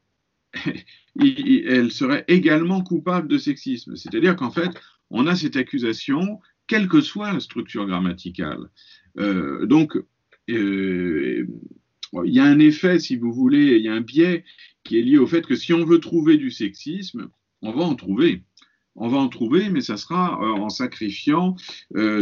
elle 1.20 1.90
serait 1.90 2.24
également 2.28 2.82
coupable 2.82 3.28
de 3.28 3.38
sexisme. 3.38 3.96
C'est-à-dire 3.96 4.36
qu'en 4.36 4.50
fait, 4.50 4.70
on 5.10 5.26
a 5.26 5.34
cette 5.34 5.56
accusation, 5.56 6.40
quelle 6.70 6.86
que 6.86 7.00
soit 7.00 7.32
la 7.32 7.40
structure 7.40 7.84
grammaticale. 7.84 8.70
Euh, 9.18 9.66
donc, 9.66 9.96
euh, 10.48 11.44
il 12.24 12.32
y 12.32 12.38
a 12.38 12.44
un 12.44 12.60
effet, 12.60 13.00
si 13.00 13.16
vous 13.16 13.32
voulez, 13.32 13.74
il 13.76 13.82
y 13.82 13.88
a 13.88 13.92
un 13.92 14.00
biais 14.00 14.44
qui 14.84 14.96
est 14.96 15.02
lié 15.02 15.18
au 15.18 15.26
fait 15.26 15.44
que 15.44 15.56
si 15.56 15.72
on 15.72 15.84
veut 15.84 15.98
trouver 15.98 16.36
du 16.36 16.52
sexisme, 16.52 17.28
on 17.60 17.72
va 17.72 17.82
en 17.82 17.96
trouver. 17.96 18.44
On 18.94 19.08
va 19.08 19.18
en 19.18 19.28
trouver, 19.28 19.68
mais 19.68 19.80
ça 19.80 19.96
sera 19.96 20.40
euh, 20.40 20.52
en 20.52 20.68
sacrifiant 20.68 21.56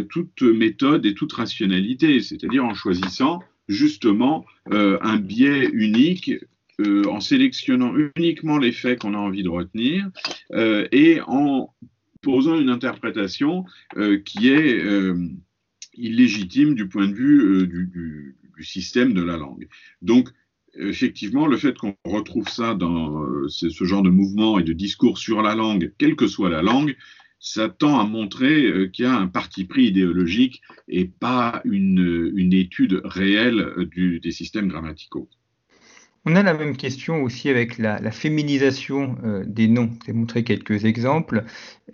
toute 0.08 0.40
méthode 0.40 1.04
et 1.04 1.12
toute 1.12 1.34
rationalité, 1.34 2.20
c'est-à-dire 2.22 2.64
en 2.64 2.72
choisissant 2.72 3.42
justement 3.68 4.46
un 4.70 5.18
biais 5.18 5.68
unique, 5.74 6.32
en 6.80 7.20
sélectionnant 7.20 7.92
uniquement 8.16 8.56
les 8.56 8.72
faits 8.72 9.00
qu'on 9.00 9.12
a 9.12 9.18
envie 9.18 9.42
de 9.42 9.50
retenir 9.50 10.08
et 10.54 11.20
en 11.26 11.74
posant 12.20 12.58
une 12.58 12.70
interprétation 12.70 13.64
qui 14.24 14.48
est 14.48 14.82
illégitime 15.98 16.74
du 16.74 16.88
point 16.88 17.08
de 17.08 17.14
vue 17.14 17.40
euh, 17.40 17.66
du, 17.66 18.36
système 18.60 19.14
de 19.14 19.22
la 19.22 19.36
langue. 19.36 19.68
Donc, 20.02 20.30
effectivement, 20.74 21.46
le 21.46 21.56
fait 21.56 21.78
qu'on 21.78 21.94
retrouve 22.04 22.48
ça 22.48 22.74
dans 22.74 23.22
euh, 23.22 23.48
ce 23.48 23.84
genre 23.84 24.02
de 24.02 24.10
mouvement 24.10 24.58
et 24.58 24.64
de 24.64 24.72
discours 24.72 25.18
sur 25.18 25.42
la 25.42 25.54
langue, 25.54 25.92
quelle 25.96 26.16
que 26.16 26.26
soit 26.26 26.50
la 26.50 26.60
langue, 26.60 26.96
ça 27.38 27.68
tend 27.68 28.00
à 28.00 28.04
montrer 28.04 28.66
euh, 28.66 28.88
qu'il 28.88 29.04
y 29.04 29.08
a 29.08 29.16
un 29.16 29.28
parti 29.28 29.64
pris 29.64 29.84
idéologique 29.84 30.60
et 30.88 31.04
pas 31.04 31.62
une, 31.64 32.52
étude 32.52 33.00
réelle 33.04 33.88
des 33.94 34.32
systèmes 34.32 34.66
grammaticaux. 34.66 35.28
On 36.30 36.36
a 36.36 36.42
la 36.42 36.52
même 36.52 36.76
question 36.76 37.22
aussi 37.22 37.48
avec 37.48 37.78
la, 37.78 37.98
la 38.00 38.10
féminisation 38.10 39.16
euh, 39.24 39.44
des 39.46 39.66
noms. 39.66 39.88
J'ai 40.04 40.12
montré 40.12 40.44
quelques 40.44 40.84
exemples. 40.84 41.44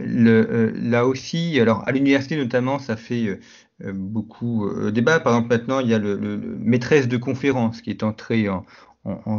Le, 0.01 0.51
euh, 0.51 0.73
là 0.75 1.07
aussi, 1.07 1.61
alors 1.61 1.87
à 1.87 1.93
l'université 1.93 2.37
notamment, 2.37 2.81
ça 2.81 2.97
fait 2.97 3.39
euh, 3.85 3.93
beaucoup 3.95 4.67
euh, 4.67 4.91
débat. 4.91 5.21
Par 5.21 5.35
exemple, 5.35 5.55
maintenant, 5.55 5.79
il 5.79 5.89
y 5.89 5.95
a 5.95 6.01
le, 6.01 6.17
maîtresse 6.59 7.07
de 7.07 7.17
conférence 7.17 7.81
qui 7.81 7.91
est 7.91 8.03
entré 8.03 8.49
en, 8.49 8.65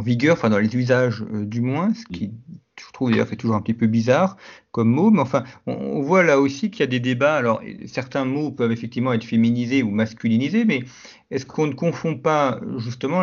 vigueur, 0.00 0.34
enfin 0.34 0.48
dans 0.48 0.58
les 0.58 0.74
usages 0.74 1.22
du 1.30 1.60
moins, 1.60 1.92
ce 1.92 2.04
qui 2.06 2.32
je 2.80 2.92
trouve 2.92 3.10
d'ailleurs 3.10 3.28
fait 3.28 3.36
toujours 3.36 3.56
un 3.56 3.62
petit 3.62 3.74
peu 3.74 3.88
bizarre 3.88 4.36
comme 4.70 4.88
mot, 4.88 5.10
mais 5.10 5.20
enfin, 5.20 5.44
on, 5.66 6.00
voit 6.00 6.22
là 6.22 6.40
aussi 6.40 6.70
qu'il 6.70 6.80
y 6.80 6.82
a 6.84 6.86
des 6.86 7.00
débats. 7.00 7.36
Alors, 7.36 7.60
certains 7.86 8.24
mots 8.24 8.50
peuvent 8.50 8.72
effectivement 8.72 9.12
être 9.12 9.24
féminisés 9.24 9.82
ou 9.82 9.90
masculinisés, 9.90 10.64
mais 10.64 10.84
est-ce 11.30 11.44
qu'on 11.44 11.66
ne 11.66 11.72
confond 11.74 12.16
pas 12.16 12.60
justement 12.78 13.22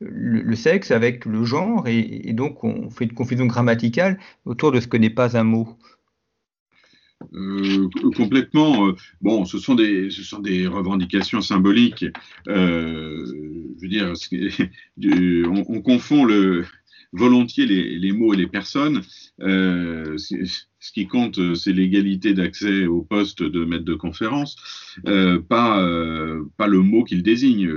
le, 0.00 0.56
sexe 0.56 0.90
avec 0.90 1.24
le 1.26 1.44
genre 1.44 1.86
et, 1.86 2.32
donc 2.32 2.64
on 2.64 2.90
fait 2.90 3.04
une 3.04 3.12
confusion 3.12 3.46
grammaticale 3.46 4.18
autour 4.44 4.72
de 4.72 4.80
ce 4.80 4.88
que 4.88 4.96
n'est 4.96 5.10
pas 5.10 5.36
un 5.36 5.44
mot 5.44 5.76
euh, 7.34 7.88
complètement. 8.16 8.88
Euh, 8.88 8.94
bon, 9.20 9.44
ce 9.44 9.58
sont 9.58 9.74
des, 9.74 10.10
ce 10.10 10.22
sont 10.22 10.38
des 10.38 10.66
revendications 10.66 11.42
symboliques. 11.42 12.06
Euh, 12.48 13.26
je 13.76 13.82
veux 13.82 13.88
dire, 13.88 14.14
on, 15.46 15.64
on, 15.68 15.82
confond 15.82 16.24
le, 16.24 16.64
volontiers 17.12 17.66
les, 17.66 18.12
mots 18.12 18.34
et 18.34 18.36
les 18.36 18.46
personnes. 18.46 19.02
Euh, 19.40 20.16
ce 20.82 20.92
qui 20.92 21.06
compte, 21.06 21.38
euh, 21.38 21.54
c'est 21.54 21.72
l'égalité 21.72 22.32
d'accès 22.34 22.86
au 22.86 23.02
poste 23.02 23.42
de 23.42 23.64
maître 23.64 23.84
de 23.84 23.94
conférence, 23.94 24.56
euh, 25.06 25.40
pas, 25.40 25.76
pas 26.56 26.66
le 26.66 26.80
mot 26.80 27.04
qu'il 27.04 27.22
désigne. 27.22 27.70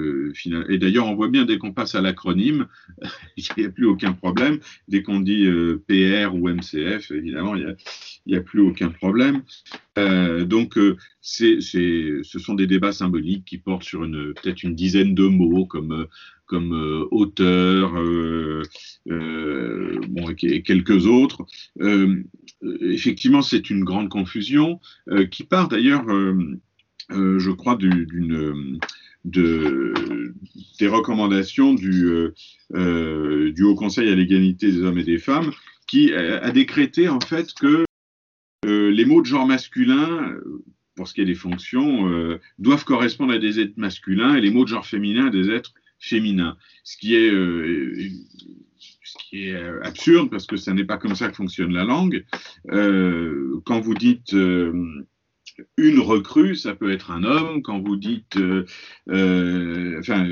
Et 0.70 0.78
d'ailleurs, 0.78 1.08
on 1.08 1.16
voit 1.16 1.30
bien 1.30 1.46
dès 1.46 1.58
qu'on 1.58 1.74
passe 1.74 1.96
à 1.96 2.02
l'acronyme, 2.02 2.68
il 3.38 3.46
n'y 3.58 3.66
a 3.66 3.70
plus 3.70 3.86
aucun 3.86 4.14
problème. 4.14 4.60
Dès 4.88 5.04
qu'on 5.04 5.20
dit 5.20 5.48
PR 5.88 6.34
ou 6.34 6.48
MCF, 6.48 7.12
évidemment, 7.12 7.56
il 7.56 7.76
n'y 8.28 8.36
a, 8.36 8.42
plus 8.42 8.62
aucun 8.62 8.90
problème. 8.90 9.44
donc, 9.98 10.78
c'est, 11.22 11.60
ce 11.62 12.40
sont 12.40 12.54
des 12.54 12.68
débats 12.68 12.94
symboliques 12.94 13.46
qui 13.46 13.58
portent 13.58 13.84
sur 13.84 14.02
peut-être 14.02 14.64
une 14.64 14.76
dizaine 14.76 15.16
de 15.16 15.26
mots 15.26 15.66
comme 15.66 16.08
comme 16.46 17.08
auteur, 17.12 17.94
et 20.42 20.62
quelques 20.62 21.06
autres. 21.06 21.46
effectivement, 22.82 23.42
c'est 23.42 23.70
une 23.70 23.84
grande 23.84 24.10
confusion 24.10 24.80
qui 25.32 25.44
part 25.44 25.68
d'ailleurs, 25.68 26.06
je 27.10 27.52
crois, 27.52 27.78
des 29.26 30.88
recommandations 30.88 31.74
du, 31.74 32.32
Haut 32.74 33.76
Conseil 33.76 34.10
à 34.10 34.16
l'égalité 34.16 34.72
des 34.72 34.82
hommes 34.82 35.00
et 35.00 35.04
des 35.04 35.20
femmes, 35.20 35.52
qui 35.88 36.14
a, 36.14 36.52
décrété 36.52 37.10
en 37.10 37.20
fait 37.20 37.54
que 37.54 37.86
les 38.66 39.06
mots 39.06 39.22
de 39.22 39.28
genre 39.28 39.46
masculin, 39.46 40.36
pour 40.96 41.08
ce 41.08 41.14
qui 41.14 41.22
est 41.22 41.26
des 41.26 41.36
fonctions, 41.36 42.40
doivent 42.60 42.86
correspondre 42.86 43.34
à 43.34 43.40
des 43.40 43.60
êtres 43.60 43.74
masculins 43.78 44.36
et 44.36 44.42
les 44.42 44.52
mots 44.52 44.64
de 44.64 44.70
genre 44.70 44.86
féminin 44.86 45.28
à 45.28 45.30
des 45.30 45.50
êtres 45.50 45.74
féminin, 46.04 46.58
ce 46.84 46.98
qui 46.98 47.16
est, 47.16 47.32
euh, 47.32 47.96
ce 49.04 49.18
qui 49.18 49.50
est 49.50 49.56
euh, 49.56 49.82
absurde 49.84 50.30
parce 50.30 50.46
que 50.46 50.58
ce 50.58 50.72
n'est 50.72 50.86
pas 50.86 50.98
comme 50.98 51.16
ça 51.16 51.30
que 51.30 51.36
fonctionne 51.36 51.74
la 51.74 51.84
langue. 51.84 52.26
Euh, 52.72 53.60
quand 53.66 53.80
vous 53.80 53.94
dites 53.94 54.34
une 54.34 56.00
recrue, 56.00 56.56
ça 56.56 56.76
peut 56.76 56.92
être 56.92 57.12
un 57.12 57.24
homme. 57.24 57.62
Quand 57.62 57.80
vous 57.80 57.96
dites, 57.96 58.38
enfin, 59.08 60.28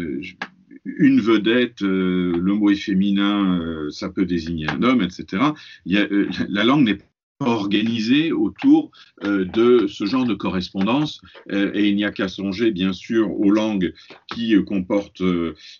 une 0.85 1.21
vedette, 1.21 1.81
le 1.81 2.53
mot 2.53 2.69
est 2.71 2.75
féminin, 2.75 3.87
ça 3.91 4.09
peut 4.09 4.25
désigner 4.25 4.69
un 4.69 4.81
homme, 4.81 5.01
etc. 5.01 5.43
La 5.85 6.63
langue 6.63 6.85
n'est 6.85 6.97
organisé 7.41 8.31
autour 8.31 8.91
euh, 9.23 9.45
de 9.45 9.87
ce 9.87 10.05
genre 10.05 10.25
de 10.25 10.33
correspondance. 10.33 11.21
Euh, 11.51 11.71
et 11.73 11.89
il 11.89 11.95
n'y 11.95 12.05
a 12.05 12.11
qu'à 12.11 12.27
songer, 12.27 12.71
bien 12.71 12.93
sûr, 12.93 13.31
aux 13.39 13.51
langues 13.51 13.93
qui 14.33 14.55
euh, 14.55 14.63
comportent 14.63 15.23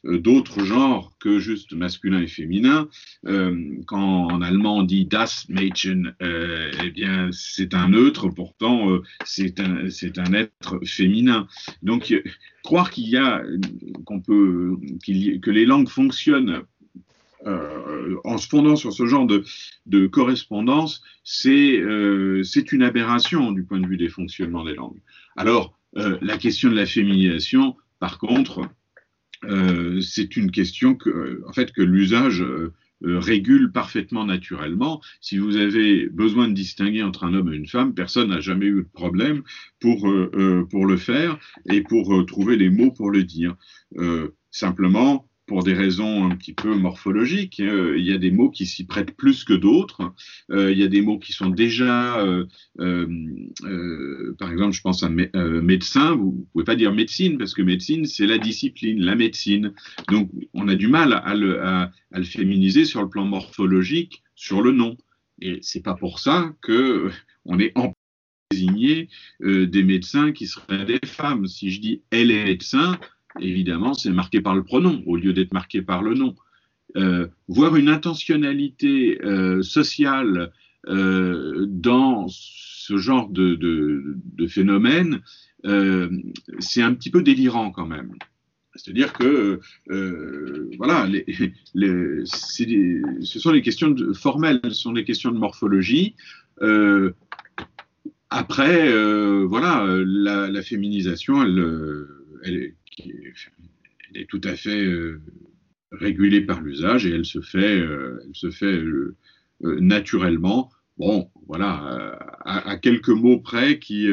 d'autres 0.03 0.63
genres 0.63 1.13
que 1.19 1.39
juste 1.39 1.73
masculin 1.73 2.21
et 2.21 2.27
féminin. 2.27 2.87
quand 3.85 4.27
en 4.31 4.41
allemand 4.41 4.77
on 4.77 4.83
dit 4.83 5.05
das 5.05 5.45
Mädchen, 5.49 6.13
eh 6.21 6.89
bien, 6.91 7.29
c'est 7.31 7.73
un 7.73 7.89
neutre, 7.89 8.29
pourtant, 8.29 8.99
c'est 9.25 9.59
un, 9.59 9.85
un 10.17 10.33
être 10.33 10.79
féminin. 10.85 11.47
Donc, 11.83 12.13
croire 12.63 12.89
qu'il 12.89 13.09
y 13.09 13.17
a, 13.17 13.43
qu'on 14.05 14.19
peut, 14.19 14.77
que 15.05 15.51
les 15.51 15.65
langues 15.65 15.89
fonctionnent 15.89 16.63
en 18.23 18.37
se 18.37 18.47
fondant 18.47 18.75
sur 18.75 18.93
ce 18.93 19.05
genre 19.05 19.27
de, 19.27 20.07
correspondance, 20.07 21.01
euh, 21.45 22.43
c'est 22.43 22.71
une 22.71 22.83
aberration 22.83 23.51
du 23.51 23.63
point 23.63 23.79
de 23.79 23.87
vue 23.87 23.97
des 23.97 24.09
fonctionnements 24.09 24.63
des 24.63 24.75
langues. 24.75 25.01
Alors, 25.35 25.77
euh, 25.97 26.17
la 26.21 26.37
question 26.37 26.69
de 26.69 26.75
la 26.75 26.85
féminisation, 26.85 27.75
par 27.99 28.17
contre, 28.17 28.61
c'est 30.01 30.37
une 30.37 30.51
question 30.51 30.95
que, 30.95 31.41
l'usage 31.77 32.45
régule 33.03 33.71
parfaitement 33.71 34.23
naturellement. 34.23 35.01
Si 35.19 35.39
vous 35.39 35.57
avez 35.57 36.07
besoin 36.07 36.47
de 36.47 36.53
distinguer 36.53 37.01
entre 37.01 37.23
un 37.23 37.33
homme 37.33 37.51
et 37.51 37.57
une 37.57 37.65
femme, 37.65 37.95
personne 37.95 38.29
n'a 38.29 38.39
jamais 38.39 38.67
eu 38.67 38.83
de 38.83 38.89
problème 38.93 39.41
pour 39.79 40.05
le 40.05 40.97
faire 40.97 41.39
et 41.65 41.81
pour 41.81 42.23
trouver 42.27 42.55
les 42.55 42.69
mots 42.69 42.91
pour 42.91 43.09
le 43.09 43.23
dire. 43.23 43.55
simplement, 44.51 45.30
pour 45.51 45.63
des 45.63 45.73
raisons 45.73 46.31
un 46.31 46.35
petit 46.37 46.53
peu 46.53 46.73
morphologiques. 46.73 47.59
Euh, 47.59 47.97
il 47.97 48.05
y 48.05 48.13
a 48.13 48.17
des 48.17 48.31
mots 48.31 48.49
qui 48.49 48.65
s'y 48.65 48.85
prêtent 48.85 49.17
plus 49.17 49.43
que 49.43 49.51
d'autres. 49.51 50.13
Euh, 50.49 50.71
il 50.71 50.79
y 50.79 50.83
a 50.83 50.87
des 50.87 51.01
mots 51.01 51.19
qui 51.19 51.33
sont 51.33 51.49
déjà, 51.49 52.25
euh, 52.25 52.45
par 54.39 54.49
exemple, 54.49 54.71
je 54.71 54.79
pense 54.79 55.03
à 55.03 55.09
médecin. 55.09 56.15
Vous 56.15 56.37
ne 56.37 56.51
pouvez 56.53 56.63
pas 56.63 56.77
dire 56.77 56.93
médecine 56.93 57.37
parce 57.37 57.53
que 57.53 57.61
médecine, 57.61 58.05
c'est 58.05 58.27
la 58.27 58.37
discipline, 58.37 59.01
la 59.01 59.15
médecine. 59.15 59.73
Donc, 60.07 60.31
on 60.53 60.69
a 60.69 60.75
du 60.75 60.87
mal 60.87 61.11
à 61.11 61.35
le, 61.35 62.23
féminiser 62.23 62.85
sur 62.85 63.01
le 63.01 63.09
plan 63.09 63.25
morphologique, 63.25 64.23
sur 64.35 64.61
le 64.61 64.71
nom. 64.71 64.95
Et 65.41 65.59
c'est 65.61 65.83
pas 65.83 65.95
pour 65.95 66.19
ça 66.19 66.55
que 66.61 67.09
on 67.43 67.59
est 67.59 67.77
en 67.77 67.93
désigner 68.51 69.09
des 69.41 69.83
médecins 69.83 70.31
qui 70.31 70.47
seraient 70.47 70.85
des 70.85 71.05
femmes. 71.05 71.45
Si 71.45 71.71
je 71.71 71.81
dis 71.81 72.03
elle 72.09 72.31
est 72.31 72.45
médecin, 72.45 72.97
évidemment, 73.39 73.93
c'est 73.93 74.11
marqué 74.11 74.41
par 74.41 74.55
le 74.55 74.63
pronom 74.63 75.01
au 75.05 75.15
lieu 75.15 75.33
d'être 75.33 75.53
marqué 75.53 75.81
par 75.81 76.01
le 76.01 76.13
nom. 76.13 76.35
Euh, 76.97 77.27
voir 77.47 77.75
une 77.77 77.87
intentionnalité 77.89 79.19
euh, 79.23 79.61
sociale 79.61 80.51
euh, 80.87 81.65
dans 81.67 82.27
ce 82.27 82.97
genre 82.97 83.29
de, 83.29 83.55
de, 83.55 84.47
phénomène, 84.47 85.21
c'est 86.59 86.81
un 86.81 86.93
petit 86.93 87.11
peu 87.11 87.21
délirant 87.21 87.71
quand 87.71 87.85
même. 87.85 88.13
C'est-à-dire 88.75 89.13
que, 89.13 89.59
voilà, 90.77 91.07
ce 91.75 93.39
sont 93.39 93.51
des 93.51 93.61
questions 93.61 93.95
formelles, 94.13 94.59
ce 94.63 94.69
sont 94.71 94.93
des 94.93 95.05
questions 95.05 95.31
de 95.31 95.37
morphologie. 95.37 96.15
après, 98.29 98.91
voilà, 99.43 99.85
la, 100.03 100.49
la 100.49 100.61
féminisation, 100.63 101.43
elle, 101.43 102.07
elle 102.43 102.57
est 102.57 102.75
elle 102.97 104.21
est 104.21 104.29
tout 104.29 104.41
à 104.43 104.55
fait 104.55 104.83
euh, 104.83 105.21
régulée 105.91 106.41
par 106.41 106.61
l'usage 106.61 107.05
et 107.05 107.11
elle 107.11 107.25
se 107.25 107.41
fait, 107.41 107.79
euh, 107.79 108.21
elle 108.25 108.35
se 108.35 108.51
fait 108.51 108.65
euh, 108.65 109.15
naturellement. 109.61 110.71
Bon, 110.97 111.31
voilà, 111.47 112.19
à, 112.45 112.77
quelques 112.77 113.09
mots 113.09 113.39
près 113.39 113.79
qui, 113.79 114.07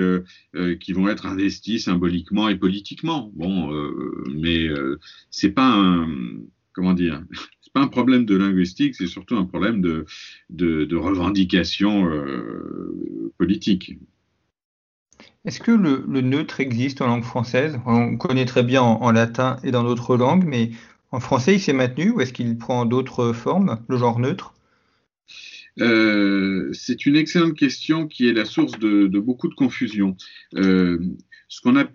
qui 0.81 0.93
vont 0.93 1.09
être 1.09 1.27
investis 1.27 1.85
symboliquement 1.85 2.49
et 2.49 2.57
politiquement. 2.57 3.31
Bon, 3.35 3.71
mais 4.35 4.69
c'est 5.31 5.51
pas 5.51 5.71
un, 5.71 6.09
comment 6.73 6.95
dire, 6.95 7.23
c'est 7.61 7.73
pas 7.75 7.83
un 7.83 7.89
problème 7.89 8.25
de 8.25 8.37
linguistique, 8.37 8.95
c'est 8.95 9.07
surtout 9.07 9.37
un 9.37 9.45
problème 9.45 9.83
de, 9.83 10.07
de 10.49 10.97
revendication 10.97 12.09
politique. 13.37 13.99
Est-ce 15.49 15.61
que 15.61 15.71
le, 15.71 16.21
neutre 16.21 16.61
existe 16.61 17.01
en 17.01 17.07
langue 17.07 17.25
française? 17.25 17.81
On 17.87 18.19
connaît 18.19 18.45
très 18.45 18.63
bien 18.63 18.83
en, 18.83 19.11
latin 19.13 19.57
et 19.65 19.71
dans 19.71 19.83
d'autres 19.83 20.15
langues, 20.15 20.45
mais 20.45 20.73
en 21.11 21.21
français, 21.21 21.55
il 21.55 21.59
s'est 21.59 21.73
maintenu 21.73 22.11
ou 22.11 22.21
est-ce 22.21 22.35
qu'il 22.35 22.59
prend 22.59 22.85
d'autres 22.85 23.33
formes, 23.33 23.81
le 23.89 23.97
genre 23.97 24.19
neutre? 24.19 24.53
Euh, 25.81 26.69
c'est 26.75 27.07
une 27.07 27.17
excellente 27.17 27.55
question 27.55 28.07
qui 28.07 28.29
est 28.29 28.35
la 28.35 28.45
source 28.45 28.79
de, 28.79 29.07
beaucoup 29.19 29.49
de 29.49 29.55
confusion. 29.55 30.19
Euh, 30.57 30.99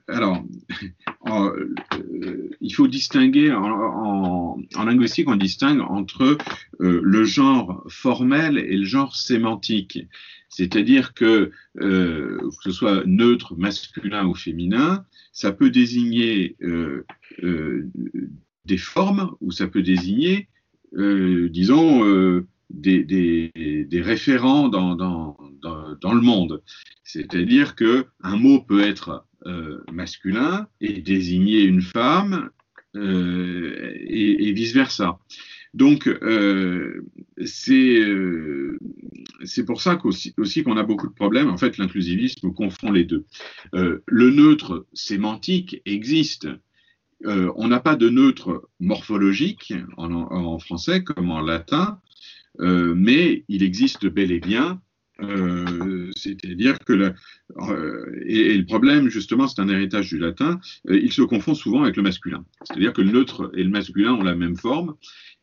alors, 0.07 0.43
euh, 1.27 1.69
il 2.61 2.73
faut 2.73 2.87
distinguer 2.87 3.51
en, 3.51 4.57
linguistique, 4.75 5.29
on 5.29 5.35
distingue 5.35 5.81
entre 5.81 6.37
le 6.79 7.23
genre 7.23 7.83
formel 7.87 8.57
et 8.57 8.77
le 8.77 8.85
genre 8.85 9.15
sémantique. 9.15 9.99
C'est-à-dire 10.55 11.15
que, 11.15 11.51
euh, 11.81 12.37
que 12.37 12.63
ce 12.63 12.71
soit 12.71 13.03
neutre, 13.07 13.55
masculin 13.57 14.27
ou 14.27 14.35
féminin, 14.35 15.03
ça 15.31 15.51
peut 15.51 15.71
désigner 15.71 16.55
euh, 16.61 17.05
euh, 17.41 17.89
des 18.65 18.77
formes 18.77 19.31
ou 19.41 19.51
ça 19.51 19.67
peut 19.67 19.81
désigner, 19.81 20.47
disons, 20.95 22.43
des, 22.69 23.03
des, 23.03 24.01
référents 24.01 24.69
dans, 24.69 24.95
dans, 24.95 25.37
dans, 25.99 26.13
le 26.13 26.21
monde. 26.21 26.61
C'est-à-dire 27.03 27.75
que 27.75 28.05
un 28.21 28.35
mot 28.35 28.61
peut 28.61 28.81
être 28.81 29.25
masculin 29.91 30.67
et 30.81 31.01
désigner 31.01 31.63
une 31.63 31.81
femme 31.81 32.49
et, 32.95 32.99
et 34.47 34.51
vice-versa. 34.53 35.19
Donc, 35.73 36.07
c'est 39.45 39.65
pour 39.65 39.81
ça 39.81 39.95
qu'aussi 39.95 40.33
aussi 40.37 40.63
qu'on 40.63 40.77
a 40.77 40.83
beaucoup 40.83 41.07
de 41.07 41.13
problèmes. 41.13 41.49
En 41.49 41.57
fait, 41.57 41.77
l'inclusivisme 41.77 42.53
confond 42.53 42.91
les 42.91 43.05
deux. 43.05 43.25
le 43.73 44.29
neutre 44.29 44.85
sémantique 44.93 45.81
existe. 45.85 46.47
on 47.25 47.67
n'a 47.67 47.79
pas 47.79 47.95
de 47.95 48.09
neutre 48.09 48.69
morphologique 48.79 49.73
en, 49.97 50.59
français 50.59 51.03
comme 51.03 51.31
en 51.31 51.41
latin, 51.41 51.99
mais 52.59 53.43
il 53.47 53.63
existe 53.63 54.05
bel 54.05 54.31
et 54.31 54.39
bien 54.39 54.79
euh, 55.21 56.09
c'est-à-dire 56.15 56.79
que 56.79 56.93
euh, 56.93 58.21
et, 58.25 58.57
le 58.57 58.65
problème 58.65 59.09
justement, 59.09 59.47
c'est 59.47 59.61
un 59.61 59.69
héritage 59.69 60.09
du 60.09 60.17
latin. 60.17 60.59
Euh, 60.89 60.99
il 60.99 61.11
se 61.11 61.21
confond 61.21 61.53
souvent 61.53 61.83
avec 61.83 61.97
le 61.97 62.03
masculin. 62.03 62.43
C'est-à-dire 62.63 62.93
que 62.93 63.01
le 63.01 63.11
neutre 63.11 63.51
et 63.55 63.63
le 63.63 63.69
masculin 63.69 64.13
ont 64.13 64.23
la 64.23 64.35
même 64.35 64.57
forme, 64.57 64.95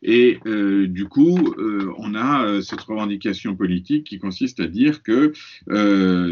et 0.03 0.39
du 0.87 1.05
coup, 1.05 1.53
on 1.99 2.15
a 2.15 2.59
cette 2.63 2.81
revendication 2.81 3.55
politique 3.55 4.07
qui 4.07 4.17
consiste 4.17 4.59
à 4.59 4.65
dire 4.65 5.03
que 5.03 5.31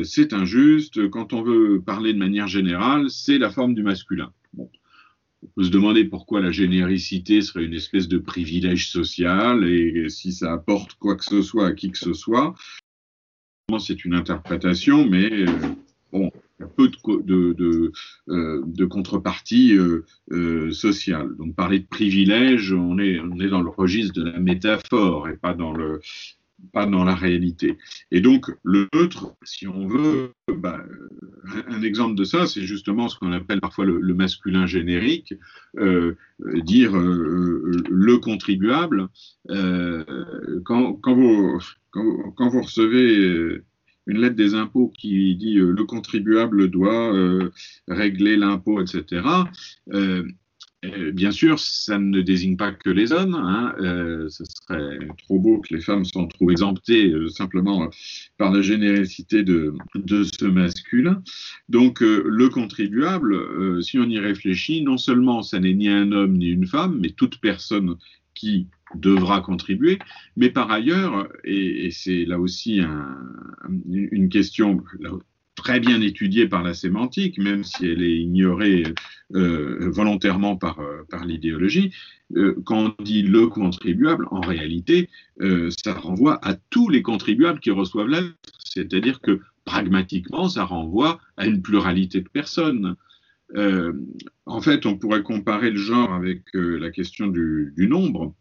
c'est 0.03 0.33
injuste. 0.33 1.07
Quand 1.11 1.33
on 1.33 1.43
veut 1.43 1.79
parler 1.79 2.13
de 2.13 2.17
manière 2.17 2.47
générale, 2.47 3.11
c'est 3.11 3.37
la 3.37 3.51
forme 3.51 3.75
du 3.75 3.83
masculin. 3.83 4.33
On 4.57 5.47
peut 5.55 5.63
se 5.63 5.69
demander 5.69 6.03
pourquoi 6.03 6.41
la 6.41 6.51
généricité 6.51 7.43
serait 7.43 7.63
une 7.63 7.75
espèce 7.75 8.07
de 8.07 8.17
privilège 8.17 8.89
social 8.89 9.63
et 9.63 10.09
si 10.09 10.33
ça 10.33 10.51
apporte 10.51 10.95
quoi 10.95 11.15
que 11.15 11.23
ce 11.23 11.43
soit 11.43 11.67
à 11.67 11.73
qui 11.73 11.91
que 11.91 11.97
ce 11.99 12.13
soit 12.13 12.55
c'est 13.77 14.05
une 14.05 14.15
interprétation, 14.15 15.05
mais 15.05 15.29
euh, 15.31 15.45
il 16.13 16.29
y 16.59 16.63
a 16.63 16.67
peu 16.67 16.89
de, 16.89 17.53
de, 17.53 17.91
euh, 18.29 18.63
de 18.65 18.85
contrepartie 18.85 19.77
euh, 19.77 20.71
sociale. 20.71 21.35
Donc 21.37 21.55
parler 21.55 21.79
de 21.79 21.85
privilège, 21.85 22.73
on 22.73 22.97
est 22.97 23.19
dans 23.49 23.61
le 23.61 23.69
registre 23.69 24.13
de 24.13 24.23
la 24.23 24.39
métaphore 24.39 25.29
et 25.29 25.37
pas 25.37 25.53
dans 25.53 25.73
le 25.73 26.01
pas 26.73 26.85
dans 26.85 27.03
la 27.03 27.15
réalité. 27.15 27.77
Et 28.11 28.21
donc, 28.21 28.51
le 28.63 28.87
neutre, 28.93 29.35
si 29.43 29.67
on 29.67 29.87
veut, 29.87 30.31
bah, 30.47 30.83
un 31.67 31.81
exemple 31.81 32.15
de 32.15 32.23
ça, 32.23 32.47
c'est 32.47 32.63
justement 32.63 33.09
ce 33.09 33.17
qu'on 33.17 33.31
appelle 33.31 33.61
parfois 33.61 33.85
le, 33.85 34.13
masculin 34.13 34.65
générique, 34.65 35.33
dire 36.63 36.91
le 36.95 38.17
contribuable. 38.17 39.07
quand, 40.65 40.97
vous, 41.05 41.59
recevez 42.61 43.17
euh, 43.17 43.63
une 44.07 44.19
lettre 44.19 44.35
des 44.35 44.55
impôts 44.55 44.91
qui 44.97 45.35
dit 45.35 45.57
euh, 45.59 45.71
le 45.71 45.85
contribuable 45.85 46.69
doit 46.69 47.13
euh, 47.13 47.51
régler 47.87 48.35
l'impôt, 48.35 48.81
etc., 48.81 49.21
bien 51.13 51.31
sûr, 51.31 51.59
ça 51.59 51.99
ne 51.99 52.21
désigne 52.21 52.55
pas 52.55 52.71
que 52.71 52.89
les 52.89 53.11
hommes. 53.11 53.35
Hein, 53.35 53.75
ce 54.29 54.43
serait 54.45 54.97
trop 55.17 55.39
beau 55.39 55.59
que 55.59 55.73
les 55.73 55.81
femmes 55.81 56.05
soient 56.05 56.27
trouvent 56.27 56.51
exemptées 56.51 57.13
simplement 57.29 57.89
par 58.37 58.51
la 58.51 58.61
générosité 58.61 59.43
de 59.43 59.73
ce 59.95 60.45
masculin. 60.45 61.21
Donc, 61.67 61.99
le 62.01 62.49
contribuable, 62.49 63.83
si 63.83 63.99
on 63.99 64.05
y 64.05 64.19
réfléchit, 64.19 64.81
non 64.83 64.97
seulement 64.97 65.41
ça 65.41 65.59
n'est 65.59 65.73
ni 65.73 65.89
un 65.89 66.11
homme 66.11 66.37
ni 66.37 66.47
une 66.47 66.65
femme, 66.65 66.99
mais 67.01 67.09
toute 67.09 67.39
personne 67.41 67.95
qui 68.33 68.67
devra 68.95 69.41
contribuer, 69.41 69.99
mais 70.35 70.49
par 70.49 70.71
ailleurs, 70.71 71.27
et, 71.43 71.89
c'est 71.91 72.25
là 72.25 72.39
aussi 72.39 72.81
une 73.89 74.29
question 74.29 74.81
très 75.59 75.79
bien 75.79 76.01
étudiée 76.01 76.47
par 76.47 76.63
la 76.63 76.73
sémantique, 76.73 77.37
même 77.37 77.63
si 77.63 77.85
elle 77.85 78.01
est 78.01 78.17
ignorée 78.17 78.83
euh, 79.35 79.89
volontairement 79.91 80.55
par, 80.55 80.79
euh, 80.79 81.03
par 81.09 81.25
l'idéologie, 81.25 81.93
euh, 82.35 82.55
quand 82.65 82.95
on 82.97 83.03
dit 83.03 83.23
le 83.23 83.47
contribuable, 83.47 84.25
en 84.31 84.41
réalité, 84.41 85.09
ça 85.83 85.93
renvoie 85.93 86.39
à 86.45 86.55
tous 86.69 86.89
les 86.89 87.01
contribuables 87.01 87.59
qui 87.59 87.71
reçoivent 87.71 88.07
la 88.07 88.21
lettre, 88.21 88.35
c'est-à-dire 88.63 89.19
que 89.21 89.39
pragmatiquement, 89.65 90.49
ça 90.49 90.63
renvoie 90.63 91.19
à 91.37 91.45
une 91.45 91.61
pluralité 91.61 92.21
de 92.21 92.29
personnes. 92.29 92.95
en 94.45 94.61
fait, 94.61 94.85
on 94.85 94.97
pourrait 94.97 95.23
comparer 95.23 95.71
le 95.71 95.77
genre 95.77 96.13
avec 96.13 96.43
la 96.53 96.91
question 96.91 97.27
du, 97.27 97.87
nombre. 97.89 98.35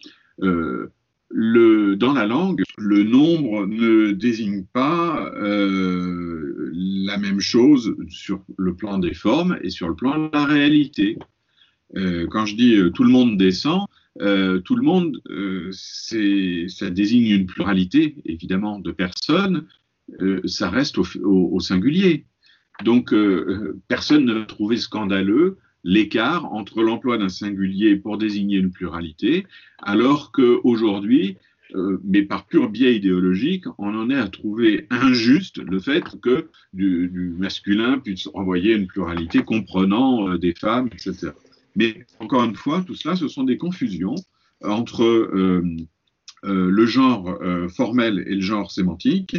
Dans 1.31 2.13
la 2.15 2.27
langue, 2.27 2.63
le 2.79 3.03
nombre 3.03 3.67
ne 3.67 4.13
désigne 4.13 4.65
pas 4.65 5.31
euh, 5.37 6.71
la 6.73 7.19
même 7.19 7.41
chose 7.41 7.95
sur 8.09 8.43
le 8.57 8.75
plan 8.75 8.99
des 8.99 9.15
formes 9.15 9.59
et 9.63 9.71
sur 9.71 9.89
le 9.89 9.95
plan 9.95 10.27
de 10.27 10.31
la 10.33 10.45
réalité. 10.45 11.19
Euh, 11.97 12.27
quand 12.31 12.47
je 12.47 12.57
dis 12.57 12.79
tout 12.95 13.05
le 13.05 13.11
monde 13.11 13.37
descend, 13.37 13.87
tout 14.19 14.75
le 14.75 14.83
monde, 14.83 15.21
ça 15.71 16.91
désigne 16.91 17.29
une 17.29 17.47
pluralité, 17.47 18.17
évidemment, 18.25 18.81
de 18.81 18.91
personnes, 18.91 19.67
ça 20.45 20.71
reste 20.71 20.99
au, 20.99 21.07
au 21.23 21.61
singulier. 21.61 22.25
Donc, 22.85 23.15
personne 23.87 24.25
ne 24.25 24.35
va 24.35 24.45
trouver 24.45 24.77
scandaleux 24.77 25.59
l'écart 25.85 26.53
entre 26.53 26.83
l'emploi 26.83 27.19
d'un 27.19 27.29
singulier 27.29 27.97
pour 27.97 28.19
désigner 28.19 28.59
une 28.59 28.71
pluralité, 28.71 29.47
alors 29.83 30.33
qu'aujourd'hui, 30.33 31.37
euh, 31.75 31.99
mais 32.05 32.23
par 32.23 32.47
pur 32.47 32.71
biais 32.71 32.97
idéologique, 32.97 33.65
on 33.77 33.95
en 33.95 34.09
est 34.11 34.17
à 34.17 34.29
trouver 34.29 34.87
injuste 34.91 35.59
le 35.59 35.79
fait 35.79 36.05
que 36.21 36.49
du, 36.73 37.35
masculin 37.39 37.99
puisse 37.99 38.29
envoyer 38.35 38.75
une 38.75 38.87
pluralité 38.87 39.43
comprenant 39.43 40.29
euh, 40.29 40.39
des 40.39 40.55
femmes, 40.55 40.89
etc. 40.89 41.33
Mais 41.77 42.07
encore 42.21 42.45
une 42.45 42.57
fois, 42.57 42.83
tout 42.87 42.95
cela, 42.95 43.17
ce 43.17 43.29
sont 43.29 43.45
des 43.45 43.59
confusions 43.59 44.15
entre 44.65 45.05
euh, 45.05 45.63
le 46.45 46.87
genre 46.87 47.39
formel 47.69 48.25
et 48.27 48.37
le 48.37 48.41
genre 48.41 48.71
sémantique, 48.71 49.37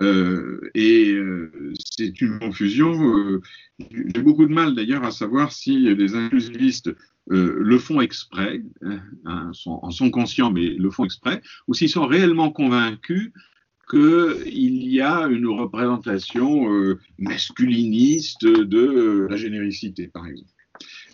euh, 0.00 0.70
et 0.74 1.12
euh, 1.12 1.72
c'est 1.78 2.20
une 2.20 2.38
confusion. 2.38 2.92
Euh, 3.16 3.40
j'ai 3.78 4.22
beaucoup 4.22 4.46
de 4.46 4.52
mal 4.52 4.74
d'ailleurs 4.74 5.04
à 5.04 5.10
savoir 5.10 5.52
si 5.52 5.78
les 5.78 6.14
inclusivistes 6.14 6.90
le 7.30 7.78
font 7.78 8.00
exprès, 8.00 8.62
hein, 8.80 9.50
en 9.66 9.90
sont 9.90 10.10
conscients 10.10 10.50
mais 10.50 10.70
le 10.70 10.90
font 10.90 11.04
exprès, 11.04 11.42
ou 11.66 11.74
s'ils 11.74 11.90
sont 11.90 12.06
réellement 12.06 12.50
convaincus 12.50 13.32
qu'il 13.90 14.88
y 14.88 15.02
a 15.02 15.26
une 15.26 15.46
représentation 15.46 16.96
masculiniste 17.18 18.46
de 18.46 19.26
la 19.28 19.36
généricité, 19.36 20.08
par 20.08 20.26
exemple. 20.26 20.50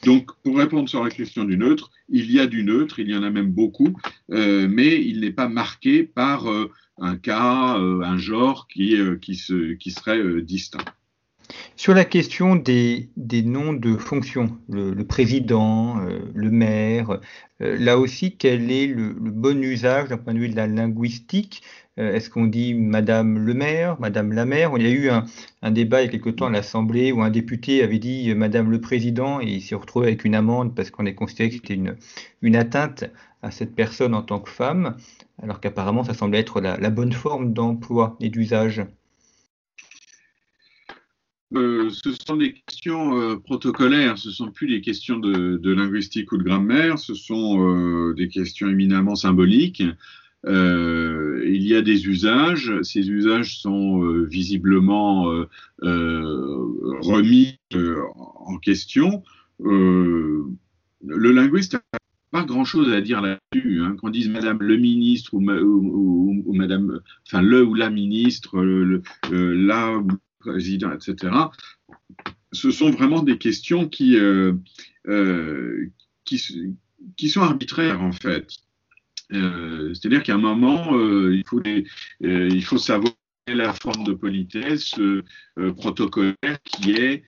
Donc, 0.04 0.30
pour 0.44 0.56
répondre 0.56 0.88
sur 0.88 1.02
la 1.02 1.10
question 1.10 1.42
du 1.42 1.56
neutre, 1.56 1.90
il 2.08 2.30
y 2.30 2.38
a 2.38 2.46
du 2.46 2.62
neutre, 2.62 3.00
il 3.00 3.10
y 3.10 3.16
en 3.16 3.24
a 3.24 3.30
même 3.30 3.50
beaucoup, 3.50 3.92
mais 4.28 5.04
il 5.04 5.20
n'est 5.20 5.32
pas 5.32 5.48
marqué 5.48 6.04
par 6.04 6.46
un 6.98 7.16
cas, 7.16 7.78
euh, 7.78 8.02
un 8.02 8.18
genre 8.18 8.66
qui, 8.68 8.96
euh, 8.96 9.18
serait 9.20 10.18
euh, 10.18 10.42
distinct. 10.42 10.85
Sur 11.76 11.94
la 11.94 12.04
question 12.04 12.57
des, 12.57 13.11
noms 13.16 13.74
de 13.74 13.96
fonctions, 13.96 14.59
le, 14.68 15.02
président, 15.02 15.98
le 16.35 16.50
maire, 16.50 17.20
là 17.61 17.98
aussi, 17.98 18.37
quel 18.37 18.70
est 18.70 18.87
le, 18.87 19.12
bon 19.12 19.62
usage 19.62 20.09
d'un 20.09 20.16
point 20.16 20.33
de 20.33 20.38
vue 20.38 20.48
de 20.48 20.57
la 20.57 20.66
linguistique 20.66 21.62
Est-ce 21.96 22.28
qu'on 22.28 22.46
dit 22.46 22.74
Madame 22.74 23.38
le 23.38 23.54
maire, 23.54 24.00
Madame 24.00 24.33
la 24.33 24.44
maire? 24.44 24.72
Il 24.76 24.83
y 24.83 24.87
a 24.87 24.90
eu 24.90 25.11
un, 25.62 25.70
débat 25.70 26.02
il 26.02 26.07
y 26.07 26.09
a 26.09 26.11
quelque 26.11 26.30
temps 26.30 26.46
à 26.46 26.50
l'Assemblée 26.50 27.12
où 27.12 27.22
un 27.22 27.30
député 27.30 27.85
avait 27.85 28.00
dit 28.00 28.35
Madame 28.35 28.70
le 28.70 28.80
président 28.80 29.40
et 29.40 29.46
il 29.46 29.62
s'est 29.62 29.76
retrouvé 29.76 30.09
avec 30.09 30.24
une 30.24 30.35
amende 30.35 30.74
parce 30.74 30.90
qu'on 30.90 31.07
est 31.07 31.14
considéré 31.14 31.50
que 31.50 31.54
c'était 31.54 31.78
une, 32.42 32.57
atteinte 32.57 33.04
à 33.42 33.52
cette 33.52 33.76
personne 33.76 34.14
en 34.14 34.22
tant 34.22 34.40
que 34.40 34.50
femme 34.50 34.96
alors 35.40 35.61
qu'apparemment 35.61 36.02
ça 36.02 36.14
semble 36.14 36.37
être 36.37 36.61
la, 36.61 36.90
bonne 36.90 37.12
forme 37.12 37.52
d'emploi 37.52 38.16
et 38.20 38.28
d'usage. 38.28 38.85
Euh, 41.54 41.90
ce 41.90 42.11
sont 42.26 42.37
des 42.37 42.54
questions 42.54 43.16
euh, 43.16 43.37
protocolaires, 43.37 44.18
ce 44.18 44.28
ne 44.28 44.33
sont 44.33 44.50
plus 44.50 44.66
des 44.66 44.80
questions 44.80 45.18
de, 45.18 45.70
linguistique 45.70 46.33
ou 46.33 46.38
de 46.38 46.42
grammaire, 46.42 46.98
ce 46.98 47.14
sont 47.14 47.61
euh, 47.61 48.14
des 48.14 48.28
questions 48.28 48.68
éminemment 48.68 49.14
symboliques. 49.14 49.85
Il 50.46 51.62
y 51.62 51.74
a 51.74 51.83
des 51.83 52.07
usages, 52.07 52.72
ces 52.83 53.11
usages 53.11 53.59
sont 53.59 54.00
visiblement 54.28 55.24
remis 55.80 57.59
en 57.72 58.59
question. 58.59 59.22
le 59.61 60.46
linguiste 61.02 61.78
pas 62.35 62.44
grand-chose 62.44 62.92
à 62.92 63.00
dire 63.00 63.20
là-dessus. 63.20 63.80
Hein. 63.80 63.94
Qu'on 63.94 64.11
dise 64.11 64.28
Madame 64.28 64.59
le 64.61 64.76
ministre 64.76 65.35
ou, 65.35 66.52
Madame, 66.52 67.00
enfin 67.24 67.40
le 67.40 67.64
ou 67.64 67.74
la 67.74 67.90
ministre, 67.90 68.61
la 69.30 69.98
ou 69.98 70.09
président, 70.40 70.90
etc. 70.92 71.33
Ce 72.50 72.72
sont 72.72 72.90
vraiment 72.90 73.22
des 73.22 73.38
questions 73.38 73.88
euh, 74.00 74.54
euh, 75.07 75.90
qui, 76.24 77.28
sont 77.28 77.40
arbitraires 77.40 78.02
en 78.02 78.11
fait. 78.11 78.48
Euh, 79.32 79.92
c'est-à-dire 79.94 80.22
qu'à 80.22 80.34
un 80.34 80.38
moment, 80.38 80.98
il, 81.30 81.42
faut 81.46 81.62
il 82.20 82.64
faut 82.64 82.78
savoir 82.78 83.12
la 83.46 83.72
forme 83.72 84.04
de 84.04 84.12
politesse 84.12 84.94
protocolaire 85.76 86.58
qui 86.64 86.92
est 86.92 87.24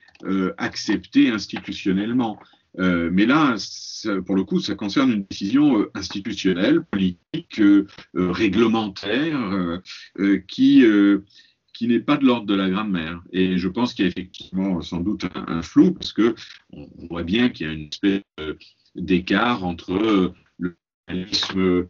acceptée 0.58 1.30
institutionnellement. 1.30 2.38
mais 2.78 3.26
là, 3.26 3.56
pour 4.24 4.34
le 4.34 4.44
coup, 4.44 4.60
ça 4.60 4.74
concerne 4.74 5.12
une 5.12 5.24
décision 5.24 5.86
institutionnelle, 5.94 6.84
politique, 6.84 7.60
réglementaire, 8.14 9.80
qui 10.48 10.84
n'est 11.82 12.00
pas 12.00 12.16
de 12.16 12.24
l'ordre 12.24 12.46
de 12.46 12.54
la 12.54 12.70
grammaire. 12.70 13.22
Et 13.32 13.58
je 13.58 13.68
pense 13.68 13.92
qu'il 13.92 14.06
y 14.06 14.08
a 14.08 14.10
effectivement 14.10 14.80
sans 14.80 15.00
doute 15.00 15.26
un, 15.34 15.62
flou, 15.62 15.92
parce 15.92 16.12
que 16.12 16.34
on, 16.72 16.88
voit 17.10 17.24
bien 17.24 17.50
qu'il 17.50 17.66
y 17.66 17.70
a 17.70 17.72
une 17.72 17.88
espèce 17.88 18.22
d'écart 18.94 19.64
entre 19.64 20.32
le 21.08 21.14
réalisme 21.14 21.88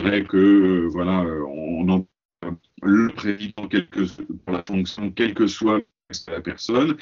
vrai 0.00 0.24
que 0.24 0.36
euh, 0.36 0.88
voilà, 0.88 1.22
on, 1.22 1.88
en, 1.88 2.06
le 2.82 3.08
président 3.08 3.68
quelque, 3.68 4.06
pour 4.44 4.52
la 4.52 4.62
fonction, 4.66 5.10
quelle 5.10 5.34
que 5.34 5.46
soit 5.46 5.80
la 6.28 6.40
personne. 6.40 6.96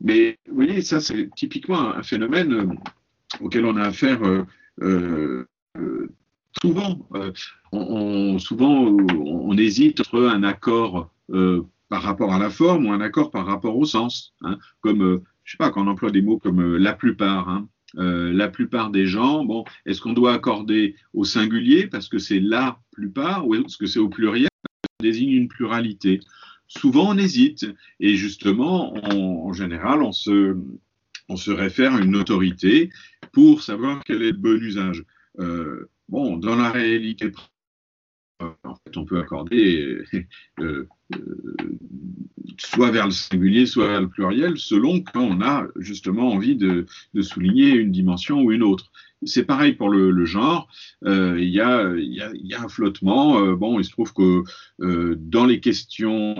Mais 0.00 0.38
vous 0.48 0.54
voyez, 0.56 0.82
ça 0.82 1.00
c'est 1.00 1.28
typiquement 1.36 1.94
un 1.94 2.02
phénomène 2.02 2.52
euh, 2.52 2.66
auquel 3.40 3.64
on 3.66 3.76
a 3.76 3.84
affaire 3.84 4.20
euh, 4.80 5.48
souvent. 6.62 7.06
Souvent, 8.38 8.96
on, 9.22 9.56
hésite 9.58 10.00
entre 10.00 10.24
un 10.24 10.42
accord 10.44 11.10
par 11.88 12.02
rapport 12.02 12.32
à 12.32 12.38
la 12.38 12.50
forme 12.50 12.86
ou 12.86 12.92
un 12.92 13.00
accord 13.00 13.30
par 13.30 13.46
rapport 13.46 13.76
au 13.76 13.84
sens. 13.84 14.34
Hein, 14.42 14.58
comme, 14.80 15.22
je 15.42 15.52
sais 15.52 15.56
pas, 15.56 15.70
quand 15.70 15.84
on 15.84 15.90
emploie 15.90 16.10
des 16.10 16.22
mots 16.22 16.38
comme 16.38 16.76
la 16.76 16.92
plupart. 16.92 17.48
Hein, 17.48 17.68
euh, 17.98 18.32
la 18.32 18.48
plupart 18.48 18.90
des 18.90 19.06
gens, 19.06 19.44
bon, 19.44 19.64
est-ce 19.86 20.00
qu'on 20.00 20.12
doit 20.12 20.34
accorder 20.34 20.96
au 21.12 21.24
singulier 21.24 21.86
parce 21.86 22.08
que 22.08 22.18
c'est 22.18 22.40
la 22.40 22.78
plupart 22.92 23.46
ou 23.46 23.54
est-ce 23.54 23.76
que 23.76 23.86
c'est 23.86 23.98
au 23.98 24.08
pluriel? 24.08 24.48
Parce 24.62 24.82
que 24.82 24.88
ça 25.00 25.10
désigne 25.10 25.30
une 25.30 25.48
pluralité 25.48 26.20
Souvent, 26.66 27.10
on 27.10 27.18
hésite 27.18 27.66
et 28.00 28.16
justement, 28.16 28.94
en 28.94 29.52
général, 29.52 30.02
on 30.02 30.12
se, 30.12 30.56
réfère 31.50 31.94
à 31.94 32.00
une 32.00 32.16
autorité 32.16 32.90
pour 33.32 33.62
savoir 33.62 34.02
quel 34.04 34.22
est 34.22 34.32
le 34.32 34.38
bon 34.38 34.60
usage. 34.60 35.04
Euh, 35.38 35.90
bon, 36.08 36.36
dans 36.36 36.56
la 36.56 36.70
réalité 36.70 37.30
en 38.40 38.74
fait, 38.74 38.96
on 38.96 39.04
peut 39.04 39.18
accorder 39.18 40.02
euh, 40.60 40.88
soit 42.58 42.90
vers 42.90 43.06
le 43.06 43.12
singulier, 43.12 43.66
soit 43.66 43.88
vers 43.88 44.00
le 44.00 44.08
pluriel, 44.08 44.58
selon 44.58 45.00
quand 45.00 45.22
on 45.22 45.40
a 45.40 45.66
justement 45.76 46.32
envie 46.32 46.56
de, 46.56 46.86
souligner 47.20 47.70
une 47.70 47.92
dimension 47.92 48.40
ou 48.42 48.52
une 48.52 48.62
autre. 48.62 48.90
C'est 49.24 49.44
pareil 49.44 49.72
pour 49.72 49.88
le, 49.88 50.24
genre. 50.24 50.68
Euh, 51.04 51.36
il 51.38 51.48
y, 51.48 51.60
a, 51.60 52.62
un 52.62 52.68
flottement. 52.68 53.38
Euh, 53.38 53.56
bon, 53.56 53.78
il 53.78 53.84
se 53.84 53.90
trouve 53.90 54.12
que 54.12 54.42
euh, 54.80 55.16
dans 55.18 55.46
les 55.46 55.60
questions, 55.60 56.34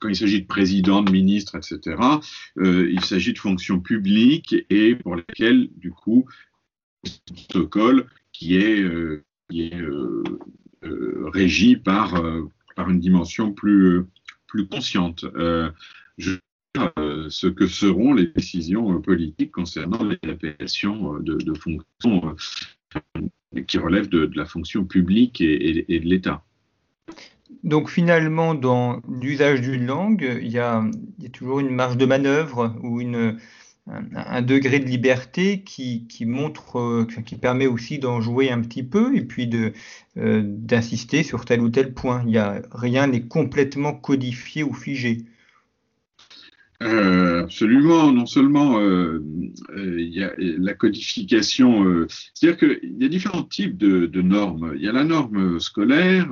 quand 0.00 0.08
il 0.08 0.16
s'agit 0.16 0.42
de 0.42 0.46
président, 0.46 1.02
de 1.02 1.12
ministre, 1.12 1.56
etc., 1.56 1.96
il 2.56 3.00
s'agit 3.04 3.32
de 3.32 3.38
fonctions 3.38 3.80
publiques 3.80 4.56
et 4.70 4.96
pour 4.96 5.16
lesquelles, 5.16 5.68
du 5.76 5.92
coup, 5.92 6.26
le 7.04 7.34
protocole 7.34 8.06
qui 8.32 8.56
est, 8.56 8.84
qui 9.54 9.66
est 9.66 10.90
régi 11.32 11.76
par, 11.76 12.20
par 12.74 12.90
une 12.90 12.98
dimension 12.98 13.52
plus, 13.52 14.04
plus 14.48 14.66
consciente. 14.66 15.24
Euh, 15.36 15.70
je 16.18 16.34
euh, 16.98 17.26
ce 17.30 17.46
que 17.46 17.68
seront 17.68 18.14
les 18.14 18.26
décisions 18.26 19.00
politiques 19.00 19.52
concernant 19.52 20.02
les 20.02 20.18
appellations 20.28 21.20
de, 21.20 21.54
fonctions 21.54 22.34
euh, 22.96 23.62
qui 23.68 23.78
relèvent 23.78 24.08
de, 24.08 24.28
la 24.34 24.44
fonction 24.44 24.84
publique 24.84 25.40
et, 25.40 25.84
de 25.88 26.04
l'État. 26.04 26.42
Donc 27.62 27.88
finalement, 27.88 28.56
dans 28.56 29.00
l'usage 29.08 29.60
d'une 29.60 29.86
langue, 29.86 30.38
il 30.42 30.48
y, 30.48 30.58
a, 30.58 30.84
toujours 31.32 31.60
une 31.60 31.70
marge 31.70 31.96
de 31.96 32.06
manœuvre 32.06 32.76
ou 32.82 33.00
une, 33.00 33.38
un, 33.86 34.42
degré 34.42 34.78
de 34.78 34.86
liberté 34.86 35.62
qui, 35.62 36.06
montre, 36.24 36.78
euh, 36.78 37.06
qui 37.26 37.36
permet 37.36 37.66
aussi 37.66 37.98
d'en 37.98 38.20
jouer 38.20 38.50
un 38.50 38.60
petit 38.60 38.82
peu 38.82 39.14
et 39.16 39.22
puis 39.22 39.46
de 39.46 39.72
euh, 40.16 40.42
d'insister 40.44 41.22
sur 41.22 41.44
tel 41.44 41.60
ou 41.60 41.68
tel 41.68 41.92
point. 41.92 42.24
Il 42.26 42.32
y 42.32 42.38
a 42.38 42.62
rien 42.72 43.06
n'est 43.06 43.26
complètement 43.26 43.92
codifié 43.92 44.62
ou 44.62 44.72
figé. 44.72 45.24
Euh, 46.84 47.44
absolument, 47.44 48.12
non 48.12 48.26
seulement 48.26 48.78
euh, 48.78 49.24
euh, 49.70 50.00
il 50.00 50.12
y 50.12 50.22
a 50.22 50.34
la 50.38 50.74
codification, 50.74 52.06
c'est-à-dire 52.08 52.58
qu'il 52.58 52.96
y 53.00 53.04
a 53.06 53.08
différents 53.08 53.42
types 53.42 53.78
de, 53.78 54.20
normes. 54.20 54.72
Il 54.76 54.82
y 54.82 54.88
a 54.88 54.92
la 54.92 55.04
norme 55.04 55.60
scolaire, 55.60 56.28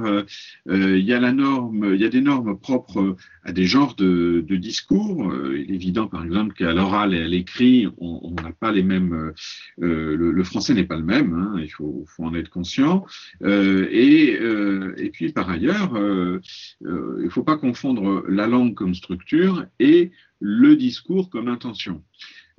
il 0.66 0.98
y 0.98 1.12
a 1.12 1.20
la 1.20 1.32
norme, 1.32 1.94
il 1.94 2.00
y 2.00 2.04
a 2.04 2.08
des 2.08 2.20
normes 2.20 2.58
propres 2.58 3.16
à 3.44 3.52
des 3.52 3.64
genres 3.64 3.94
de, 3.96 4.44
discours. 4.56 5.32
il 5.54 5.70
est 5.70 5.74
évident, 5.74 6.06
par 6.06 6.24
exemple, 6.24 6.54
qu'à 6.54 6.72
l'oral 6.72 7.14
et 7.14 7.22
à 7.22 7.26
l'écrit, 7.26 7.88
on 7.98 8.34
n'a 8.42 8.52
pas 8.52 8.72
les 8.72 8.82
mêmes. 8.82 9.32
Le, 9.78 10.44
français 10.44 10.74
n'est 10.74 10.84
pas 10.84 10.96
le 10.96 11.04
même, 11.04 11.32
hein, 11.34 11.56
il 11.60 11.70
faut, 11.70 12.04
en 12.18 12.34
être 12.34 12.50
conscient. 12.50 13.04
et 13.42 15.10
puis, 15.12 15.32
par 15.32 15.48
ailleurs, 15.50 15.92
il 15.96 17.24
ne 17.24 17.28
faut 17.30 17.44
pas 17.44 17.56
confondre 17.56 18.24
la 18.28 18.46
langue 18.46 18.74
comme 18.74 18.94
structure 18.94 19.66
et 19.78 20.10
le 20.42 20.76
discours 20.76 21.30
comme 21.30 21.48
intention. 21.48 22.02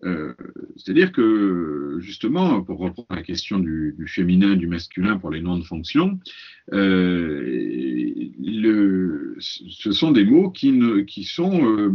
Euh, 0.05 0.33
c'est-à-dire 0.75 1.11
que, 1.11 1.97
justement, 1.99 2.61
pour 2.61 2.79
reprendre 2.79 3.07
la 3.09 3.23
question 3.23 3.59
du, 3.59 3.95
féminin 4.07 4.55
du 4.55 4.67
masculin 4.67 5.17
pour 5.17 5.31
les 5.31 5.41
noms 5.41 5.57
de 5.57 5.63
fonction, 5.63 6.19
euh, 6.73 7.35
ce 9.39 9.91
sont 9.91 10.11
des 10.11 10.25
mots 10.25 10.49
qui, 10.49 11.23
sont 11.23 11.65
euh, 11.65 11.91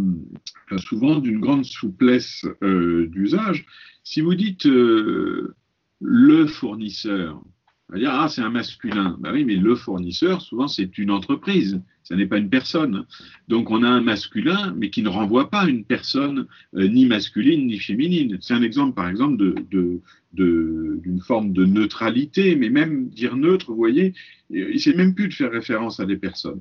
souvent 0.79 1.19
d'une 1.19 1.41
grande 1.41 1.65
souplesse 1.65 2.47
d'usage. 2.63 3.67
Si 4.05 4.21
vous 4.21 4.35
dites 4.35 4.65
le 4.65 6.47
fournisseur, 6.47 7.43
on 7.89 7.95
va 7.95 7.99
dire, 7.99 8.11
ah, 8.13 8.29
c'est 8.29 8.43
un 8.43 8.51
masculin. 8.51 9.17
Ben 9.21 9.33
oui, 9.33 9.45
mais 9.45 9.57
le 9.57 9.75
fournisseur, 9.75 10.43
souvent, 10.43 10.69
c'est 10.69 10.99
une 10.99 11.11
entreprise. 11.11 11.81
Ce 12.03 12.13
n'est 12.13 12.27
pas 12.27 12.37
une 12.37 12.51
personne. 12.51 13.07
Donc, 13.49 13.71
on 13.71 13.83
a 13.83 13.89
un 13.89 14.03
masculin, 14.03 14.75
mais 14.77 14.91
qui 14.91 15.03
ne 15.03 15.09
renvoie 15.09 15.49
pas 15.49 15.67
une 15.67 15.85
personne 15.85 16.47
euh, 16.75 16.87
ni 16.87 17.07
masculine 17.07 17.67
ni 17.67 17.79
féminine. 17.79 18.39
C'est 18.41 18.55
un 18.55 18.63
exemple, 18.63 18.95
par 18.95 19.09
exemple, 19.09 19.37
d'une 19.37 20.01
de, 20.35 21.01
de, 21.05 21.21
forme 21.21 21.53
de 21.53 21.65
neutralité, 21.65 22.57
mais 22.57 22.69
même 22.69 23.09
dire 23.09 23.37
neutre, 23.37 23.71
vous 23.71 23.77
voyez, 23.77 24.13
il 24.51 24.75
ne 24.75 24.79
s'est 24.79 24.95
même 24.95 25.15
plus 25.15 25.29
de 25.29 25.35
faire 25.35 25.51
référence 25.51 25.99
à 25.99 26.05
des 26.05 26.17
personnes. 26.17 26.61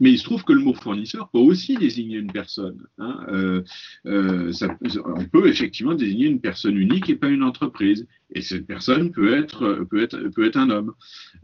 Mais 0.00 0.12
il 0.12 0.18
se 0.18 0.24
trouve 0.24 0.44
que 0.44 0.52
le 0.52 0.60
mot 0.60 0.74
fournisseur 0.74 1.28
peut 1.30 1.38
aussi 1.38 1.76
désigner 1.76 2.18
une 2.18 2.30
personne. 2.30 2.86
Hein. 2.98 3.18
Euh, 3.28 3.62
euh, 4.06 4.52
on 5.04 5.24
peut 5.24 5.48
effectivement 5.48 5.94
désigner 5.94 6.26
une 6.26 6.40
personne 6.40 6.76
unique 6.76 7.10
et 7.10 7.16
pas 7.16 7.28
une 7.28 7.42
entreprise. 7.42 8.06
Et 8.30 8.42
cette 8.42 8.66
personne 8.66 9.10
peut 9.10 9.34
être, 9.34 9.86
peut 9.90 10.02
être, 10.02 10.18
peut 10.28 10.46
être 10.46 10.58
un 10.58 10.70
homme, 10.70 10.92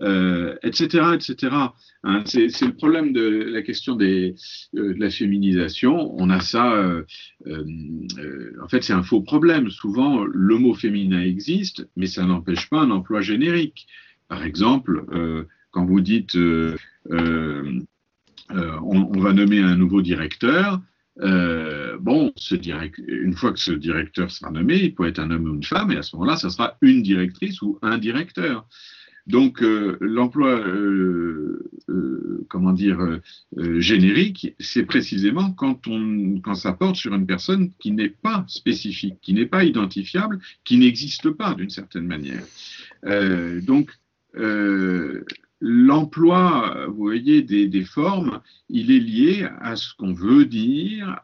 euh, 0.01 0.55
etc. 0.63 1.15
etc. 1.15 1.57
Hein. 2.05 2.23
c'est, 2.27 2.61
le 2.61 2.75
problème 2.75 3.13
de 3.13 3.27
la 3.27 3.63
question 3.63 3.97
de 3.97 4.35
la 4.73 5.11
féminisation. 5.11 6.15
On 6.19 6.31
a 6.31 6.41
ça, 6.41 7.03
en 7.47 8.69
fait, 8.69 8.83
c'est 8.83 8.93
un 8.93 9.03
faux 9.03 9.23
problème. 9.23 9.71
Souvent, 9.71 10.25
le 10.25 10.59
mot 10.59 10.75
féminin 10.75 11.23
existe, 11.23 11.89
mais 11.97 12.07
ça 12.07 12.25
n'empêche 12.25 12.69
pas 12.69 12.81
un 12.81 12.91
emploi 12.91 13.23
générique. 13.23 13.87
Par 14.29 14.45
exemple, 14.45 15.07
quand 15.71 15.87
vous 15.87 16.01
dites 16.01 16.37
on, 18.51 19.21
va 19.21 19.33
nommer 19.33 19.61
un 19.61 19.77
nouveau 19.77 20.03
directeur. 20.03 20.81
Euh, 21.21 21.97
bon, 22.01 22.33
ce 22.37 22.55
direct, 22.55 23.01
une 23.07 23.35
fois 23.35 23.53
que 23.53 23.61
ce 23.61 23.73
directeur 23.73 24.31
sera 24.31 24.51
nommé, 24.51 24.77
il 24.77 24.95
peut 24.95 25.07
être 25.07 25.21
un 25.21 25.31
homme 25.31 25.49
ou 25.49 25.55
une 25.55 25.63
femme, 25.63 25.93
et 25.93 25.97
à 25.97 26.03
ce 26.03 26.17
moment-là, 26.17 26.37
ça 26.37 26.51
sera 26.51 26.77
une 26.81 27.03
directrice 27.03 27.63
ou 27.63 27.79
un 27.83 27.99
directeur. 27.99 28.67
Donc, 29.27 29.63
euh, 29.63 29.97
l'emploi, 30.01 30.63
comment 32.49 32.73
dire, 32.73 33.21
générique, 33.57 34.55
c'est 34.59 34.85
précisément 34.85 35.53
quand, 35.53 35.87
on, 35.87 36.41
quand 36.43 36.55
ça 36.55 36.75
porte 36.75 36.97
sur 36.97 37.15
une 37.15 37.27
personne 37.27 37.71
qui 37.79 37.93
n'est 37.93 38.11
pas 38.11 38.45
spécifique, 38.49 39.15
qui 39.23 39.33
n'est 39.33 39.47
pas 39.47 39.65
identifiable, 39.65 40.41
qui 40.65 40.77
n'existe 40.77 41.31
pas 41.31 41.55
d'une 41.55 41.71
certaine 41.71 42.07
manière. 42.07 42.45
donc, 43.63 43.91
l'emploi, 45.61 46.87
vous 46.89 47.05
voyez, 47.05 47.43
des, 47.43 47.85
formes, 47.85 48.41
il 48.69 48.91
est 48.91 48.99
lié 48.99 49.49
à 49.61 49.77
ce 49.77 49.95
qu'on 49.95 50.13
veut 50.13 50.45
dire, 50.45 51.21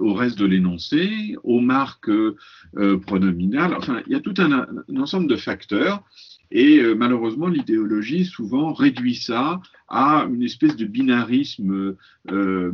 au 0.00 0.14
reste 0.14 0.38
de 0.38 0.46
l'énoncé, 0.46 1.36
aux 1.42 1.60
marques 1.60 2.08
euh, 2.08 2.98
pronominales. 3.06 3.74
Enfin, 3.74 4.02
il 4.06 4.12
y 4.12 4.16
a 4.16 4.20
tout 4.20 4.34
un, 4.38 4.66
ensemble 4.96 5.28
de 5.28 5.36
facteurs. 5.36 6.04
Et 6.50 6.80
euh, 6.80 6.94
malheureusement, 6.94 7.48
l'idéologie 7.48 8.26
souvent 8.26 8.74
réduit 8.74 9.14
ça 9.14 9.60
à 9.88 10.28
une 10.30 10.42
espèce 10.42 10.76
de 10.76 10.84
binarisme 10.84 11.96
euh, 12.30 12.72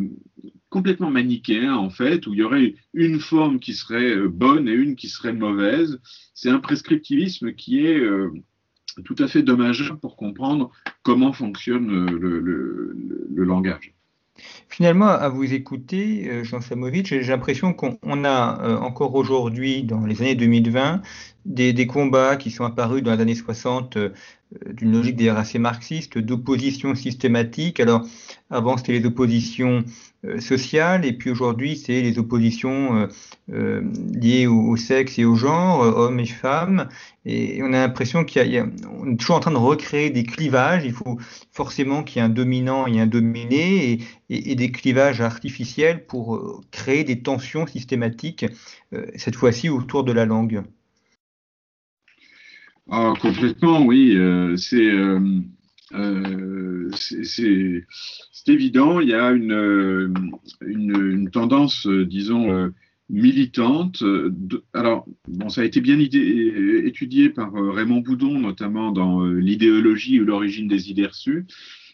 complètement 0.68 1.10
manichéen, 1.10 1.74
en 1.74 1.90
fait, 1.90 2.26
où 2.26 2.34
il 2.34 2.40
y 2.40 2.42
aurait 2.42 2.74
une 2.92 3.20
forme 3.20 3.60
qui 3.60 3.74
serait 3.74 4.16
bonne 4.28 4.68
et 4.68 4.74
une 4.74 4.96
qui 4.96 5.08
serait 5.08 5.32
mauvaise. 5.32 6.00
C'est 6.34 6.50
un 6.50 6.58
prescriptivisme 6.58 7.52
qui 7.52 7.86
est 7.86 8.02
tout 9.04 9.16
à 9.18 9.28
fait 9.28 9.42
dommageable 9.42 9.98
pour 9.98 10.16
comprendre 10.16 10.70
comment 11.02 11.32
fonctionne 11.32 12.06
le, 12.06 13.44
langage. 13.44 13.94
Finalement, 14.68 15.06
à 15.08 15.28
vous 15.28 15.52
écouter, 15.52 16.28
euh, 16.28 16.44
Jean 16.44 16.60
Samovic, 16.60 17.06
j'ai 17.06 17.22
l'impression 17.22 17.72
qu'on 17.72 18.24
a 18.24 18.62
euh, 18.62 18.76
encore 18.76 19.14
aujourd'hui, 19.14 19.82
dans 19.82 20.04
les 20.04 20.20
années 20.20 20.34
2020, 20.34 21.02
des, 21.48 21.86
combats 21.86 22.36
qui 22.36 22.50
sont 22.50 22.64
apparus 22.64 23.02
dans 23.02 23.14
les 23.14 23.20
années 23.20 23.34
60 23.34 23.96
euh, 23.96 24.10
d'une 24.72 24.92
logique 24.92 25.16
d'ailleurs 25.16 25.38
assez 25.38 25.58
marxiste, 25.58 26.18
d'opposition 26.18 26.94
systématique. 26.94 27.80
Alors, 27.80 28.06
avant, 28.50 28.76
c'était 28.76 28.92
les 28.92 29.06
oppositions 29.06 29.84
euh, 30.24 30.40
sociales, 30.40 31.04
et 31.04 31.12
puis 31.12 31.30
aujourd'hui, 31.30 31.76
c'est 31.76 32.02
les 32.02 32.18
oppositions 32.18 33.08
euh, 33.50 33.82
liées 34.14 34.46
au, 34.46 34.76
sexe 34.76 35.18
et 35.18 35.24
au 35.24 35.34
genre, 35.36 35.80
hommes 35.80 36.20
et 36.20 36.26
femmes. 36.26 36.88
Et 37.24 37.62
on 37.62 37.72
a 37.72 37.78
l'impression 37.78 38.24
qu'on 38.24 38.40
est 38.40 39.16
toujours 39.18 39.36
en 39.36 39.40
train 39.40 39.50
de 39.50 39.56
recréer 39.56 40.10
des 40.10 40.24
clivages. 40.24 40.84
Il 40.84 40.92
faut 40.92 41.18
forcément 41.52 42.02
qu'il 42.02 42.16
y 42.16 42.20
ait 42.20 42.26
un 42.26 42.30
dominant 42.30 42.86
et 42.86 43.00
un 43.00 43.06
dominé, 43.06 44.00
et 44.30 44.54
des 44.54 44.70
clivages 44.70 45.20
artificiels 45.20 46.06
pour 46.06 46.62
créer 46.70 47.04
des 47.04 47.22
tensions 47.22 47.66
systématiques, 47.66 48.46
cette 49.16 49.36
fois-ci 49.36 49.68
autour 49.68 50.04
de 50.04 50.12
la 50.12 50.26
langue. 50.26 50.62
Ah, 52.90 53.12
complètement, 53.20 53.84
oui. 53.84 54.16
Euh, 54.16 54.56
euh, 54.72 55.20
euh, 55.94 56.90
c'est 56.92 57.84
évident. 58.46 59.00
Il 59.00 59.08
y 59.08 59.14
a 59.14 59.30
une, 59.32 60.14
une, 60.62 61.30
tendance, 61.30 61.86
disons, 61.86 62.72
militante. 63.10 64.02
alors, 64.72 65.06
bon, 65.28 65.50
ça 65.50 65.60
a 65.60 65.64
été 65.64 65.82
bien 65.82 65.98
étudié 65.98 67.28
par 67.28 67.52
Raymond 67.52 68.00
Boudon, 68.00 68.38
notamment 68.38 68.90
dans 68.90 69.24
l'idéologie 69.26 70.20
ou 70.20 70.24
l'origine 70.24 70.68
des 70.68 70.90
idées 70.90 71.06
reçues. 71.06 71.44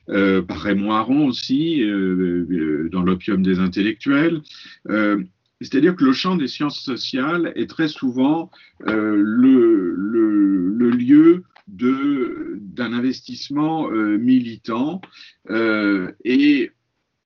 par 0.07 0.61
Raymond 0.61 0.93
Aron 0.93 1.27
aussi, 1.27 1.83
dans 2.93 3.03
l'opium 3.03 3.43
des 3.43 3.59
intellectuels. 3.59 4.43
C'est-à-dire 5.65 5.97
que 5.97 6.05
le 6.05 6.13
champ 6.13 6.37
des 6.37 6.47
sciences 6.47 6.81
sociales 6.81 7.53
est 7.57 7.69
très 7.69 7.89
souvent 7.89 8.51
euh, 8.87 9.17
le, 9.17 10.91
lieu 10.91 11.45
d'un 11.69 12.93
investissement 12.93 13.91
euh, 13.91 14.19
militant 14.19 15.01
euh, 15.51 16.13
et 16.25 16.71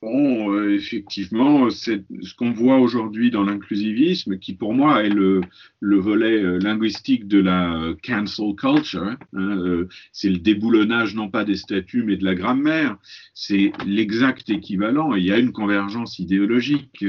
Bon, 0.00 0.52
euh, 0.52 0.74
effectivement, 0.76 1.70
c'est 1.70 2.04
ce 2.22 2.32
qu'on 2.34 2.52
voit 2.52 2.78
aujourd'hui 2.78 3.32
dans 3.32 3.42
l'inclusivisme, 3.42 4.38
qui 4.38 4.54
pour 4.54 4.72
moi 4.72 5.02
est 5.02 5.08
le, 5.08 5.40
le 5.80 5.96
volet 5.98 6.40
euh, 6.40 6.60
linguistique 6.60 7.26
de 7.26 7.40
la 7.40 7.94
cancel 8.04 8.54
culture. 8.54 9.02
Hein, 9.02 9.18
euh, 9.34 9.88
c'est 10.12 10.28
le 10.30 10.38
déboulonnage 10.38 11.16
non 11.16 11.28
pas 11.28 11.44
des 11.44 11.56
statuts 11.56 12.04
mais 12.04 12.16
de 12.16 12.24
la 12.24 12.36
grammaire. 12.36 12.96
C'est 13.34 13.72
l'exact 13.86 14.48
équivalent. 14.50 15.16
Il 15.16 15.24
y 15.24 15.32
a 15.32 15.38
une 15.38 15.50
convergence 15.50 16.20
idéologique 16.20 17.04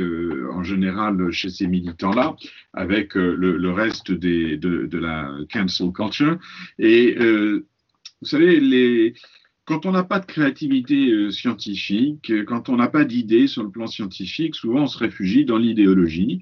en 0.51 0.63
général 0.63 1.31
chez 1.31 1.49
ces 1.49 1.67
militants-là 1.67 2.35
avec 2.73 3.13
le, 3.13 3.35
le, 3.35 3.71
reste 3.71 4.11
des, 4.11 4.57
de, 4.57 4.87
de, 4.87 4.97
la 4.97 5.31
cancel 5.53 5.91
culture. 5.91 6.39
Et 6.79 7.15
vous 8.21 8.27
savez, 8.27 8.59
les, 8.59 9.13
quand 9.69 9.85
on 9.85 9.91
n'a 9.91 10.03
pas 10.03 10.19
de 10.19 10.25
créativité 10.25 11.11
euh, 11.11 11.29
scientifique, 11.29 12.31
euh, 12.31 12.43
quand 12.43 12.69
on 12.69 12.77
n'a 12.77 12.87
pas 12.87 13.05
d'idées 13.05 13.45
sur 13.45 13.61
le 13.61 13.69
plan 13.69 13.85
scientifique, 13.85 14.55
souvent 14.55 14.81
on 14.81 14.87
se 14.87 14.97
réfugie 14.97 15.45
dans 15.45 15.59
l'idéologie, 15.59 16.41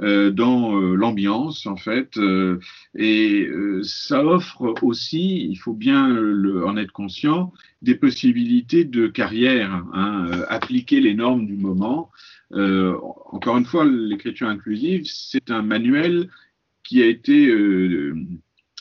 euh, 0.00 0.30
dans 0.30 0.78
l'ambiance 0.78 1.66
en 1.66 1.74
fait, 1.76 2.16
et 2.94 3.48
ça 3.82 4.24
offre 4.24 4.76
aussi, 4.82 5.48
il 5.50 5.56
faut 5.56 5.72
bien 5.72 6.16
en 6.64 6.76
être 6.76 6.92
conscient, 6.92 7.52
des 7.82 7.96
possibilités 7.96 8.84
de 8.84 9.08
carrière, 9.08 9.84
hein, 9.92 10.30
appliquer 10.48 11.00
les 11.00 11.14
normes 11.14 11.46
du 11.46 11.56
moment. 11.56 12.10
encore 12.52 13.58
une 13.58 13.64
fois, 13.64 13.84
l'écriture 13.84 14.46
inclusive, 14.48 15.02
c'est 15.04 15.50
un 15.50 15.62
manuel 15.62 16.30
qui 16.84 17.02
a 17.02 17.06
été 17.06 17.52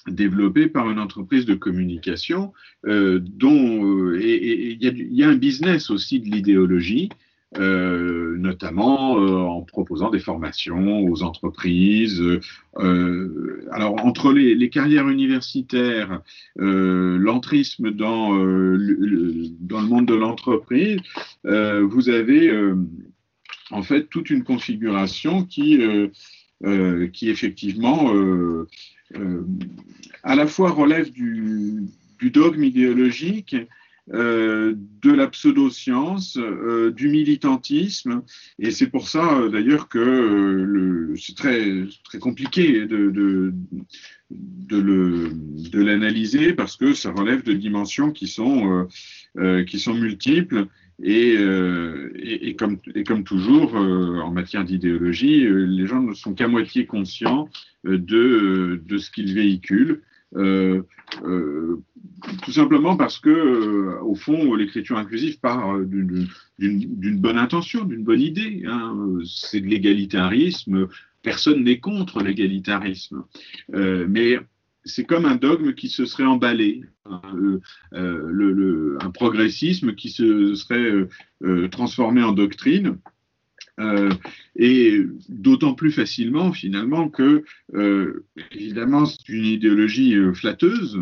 développé 0.10 0.68
par 0.68 0.90
une 0.90 1.00
entreprise 1.00 1.46
de 1.46 1.56
communication 1.56 2.54
euh, 2.86 3.20
dont 3.22 4.12
euh, 4.12 4.20
il 4.22 4.78
y, 4.82 5.24
a 5.24 5.30
un 5.30 5.36
business 5.36 5.90
aussi 5.90 6.20
de 6.20 6.30
l'idéologie, 6.30 7.10
euh, 7.58 8.36
notamment 8.38 9.14
en 9.14 9.62
proposant 9.62 10.10
des 10.10 10.20
formations 10.20 11.04
aux 11.04 11.24
entreprises. 11.24 12.22
alors 12.76 14.06
entre 14.06 14.34
les, 14.34 14.70
carrières 14.70 15.08
universitaires, 15.08 16.22
l'entrisme 16.58 17.92
dans, 17.92 18.34
le, 18.34 19.48
dans 19.60 19.82
le 19.82 19.88
monde 19.88 20.08
de 20.08 20.16
l'entreprise, 20.16 21.00
vous 21.44 22.10
avez 22.10 22.52
en 23.72 23.82
fait 23.82 24.10
toute 24.10 24.30
une 24.30 24.44
configuration 24.44 25.44
qui, 25.44 25.80
qui 27.14 27.30
effectivement 27.30 28.12
à 30.24 30.36
la 30.36 30.48
fois 30.48 30.72
relève 30.72 31.12
du, 31.12 31.88
dogme 32.22 32.64
idéologique, 32.64 33.56
euh, 34.14 34.74
de 35.02 35.12
la 35.12 35.28
pseudo-science, 35.28 36.38
euh, 36.38 36.92
du 36.92 37.10
militantisme, 37.10 38.24
et 38.58 38.72
c'est 38.72 38.88
pour 38.88 39.10
ça 39.10 39.50
d'ailleurs 39.52 39.90
que 39.90 41.14
c'est 41.20 41.36
très, 41.36 41.86
très 42.06 42.20
compliqué 42.20 42.86
de, 42.86 43.10
de, 43.10 43.54
de 44.30 45.82
l'analyser 45.82 46.54
parce 46.54 46.78
que 46.78 46.94
ça 46.94 47.12
relève 47.12 47.44
de 47.44 47.54
dimensions 47.54 48.12
qui 48.12 48.28
sont, 48.28 48.88
qui 49.68 49.80
sont 49.80 49.94
multiples 49.94 50.68
euh, 51.06 52.12
et, 52.16 52.56
comme, 52.56 52.80
toujours, 53.24 53.78
euh, 53.78 54.20
en 54.20 54.32
matière 54.32 54.64
d'idéologie, 54.64 55.46
euh, 55.46 55.66
les 55.66 55.86
gens 55.86 56.02
ne 56.02 56.14
sont 56.14 56.34
qu'à 56.34 56.48
moitié 56.48 56.86
conscients 56.86 57.50
de, 57.84 58.82
de 58.84 58.98
ce 58.98 59.12
qu'ils 59.12 59.34
véhiculent. 59.34 60.02
tout 60.34 60.86
simplement 62.52 62.98
parce 62.98 63.20
que, 63.20 64.00
au 64.02 64.16
fond, 64.16 64.56
l'écriture 64.56 64.98
inclusive 64.98 65.40
part 65.40 65.80
d'une 65.80 67.20
bonne 67.20 67.38
intention, 67.38 67.86
d'une 67.86 68.04
bonne 68.04 68.22
idée. 68.22 68.64
Hein. 68.68 69.20
C'est 69.26 69.62
de 69.62 69.68
l'égalitarisme. 69.68 70.88
Personne 71.22 71.64
n'est 71.64 71.80
contre 71.80 72.22
l'égalitarisme. 72.22 73.24
mais 73.74 74.40
c'est 74.88 75.04
comme 75.04 75.26
un 75.26 75.36
dogme 75.36 75.74
qui 75.74 75.90
se 75.90 76.06
serait 76.06 76.26
emballé, 76.26 76.82
hein, 77.06 77.22
euh, 77.36 77.60
euh, 77.94 78.98
un 79.02 79.12
progressisme 79.12 79.96
qui 79.96 80.10
se 80.10 80.56
serait 80.56 81.08
euh, 81.44 81.68
transformé 81.70 82.24
en 82.24 82.32
doctrine. 82.32 82.98
et 84.56 85.06
d'autant 85.30 85.76
plus 85.76 85.92
facilement 85.92 86.52
finalement 86.52 87.10
que, 87.10 87.44
évidemment, 88.52 89.06
c'est 89.06 89.30
une 89.30 89.46
idéologie 89.46 90.16
flatteuse, 90.34 90.98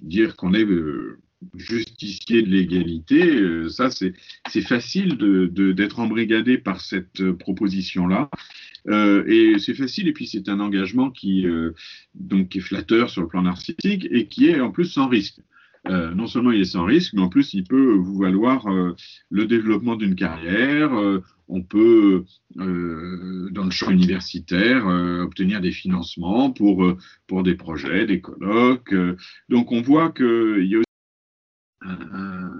dire 0.00 0.34
qu'on 0.34 0.54
est 0.54 0.66
justicier 1.54 2.42
de 2.42 2.48
l'égalité, 2.48 3.68
ça 3.68 3.90
c'est 3.90 4.60
facile 4.60 5.16
d'être 5.16 5.96
de, 5.96 6.00
embrigadé 6.00 6.58
par 6.58 6.80
cette 6.80 7.32
proposition-là. 7.32 8.28
Euh, 8.88 9.24
et 9.26 9.58
c'est 9.58 9.74
facile, 9.74 10.08
et 10.08 10.12
puis 10.12 10.26
c'est 10.26 10.48
un 10.48 10.60
engagement 10.60 11.10
qui, 11.10 11.46
euh, 11.46 11.72
donc, 12.14 12.56
est 12.56 12.60
flatteur 12.60 13.10
sur 13.10 13.22
le 13.22 13.28
plan 13.28 13.42
narcissique 13.42 14.08
et 14.10 14.28
qui 14.28 14.48
est 14.48 14.60
en 14.60 14.70
plus 14.70 14.86
sans 14.86 15.08
risque. 15.08 15.40
Euh, 15.88 16.12
non 16.14 16.26
seulement 16.26 16.50
il 16.50 16.60
est 16.60 16.64
sans 16.64 16.84
risque, 16.84 17.14
mais 17.14 17.22
en 17.22 17.28
plus 17.28 17.54
il 17.54 17.64
peut 17.64 17.94
vous 17.94 18.18
valoir 18.18 18.66
le 19.30 19.46
développement 19.46 19.96
d'une 19.96 20.16
carrière. 20.16 20.90
on 21.48 21.62
peut, 21.62 22.24
dans 22.56 23.64
le 23.64 23.70
champ 23.70 23.90
universitaire, 23.90 24.86
obtenir 24.86 25.60
des 25.60 25.70
financements 25.70 26.50
pour, 26.50 26.94
pour 27.26 27.42
des 27.42 27.54
projets, 27.54 28.06
des 28.06 28.20
colloques. 28.20 28.94
donc 29.48 29.72
on 29.72 29.80
voit 29.80 30.10
qu'il 30.10 30.66
y 30.66 30.76
a 30.76 30.87
un, 31.82 32.50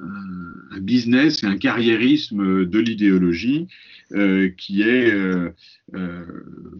business 0.80 1.42
et 1.42 1.46
un 1.46 1.56
carriérisme 1.56 2.64
de 2.64 2.78
l'idéologie 2.78 3.66
euh, 4.12 4.48
qui 4.56 4.82
est 4.82 5.10
euh, 5.10 5.50
euh, 5.94 6.24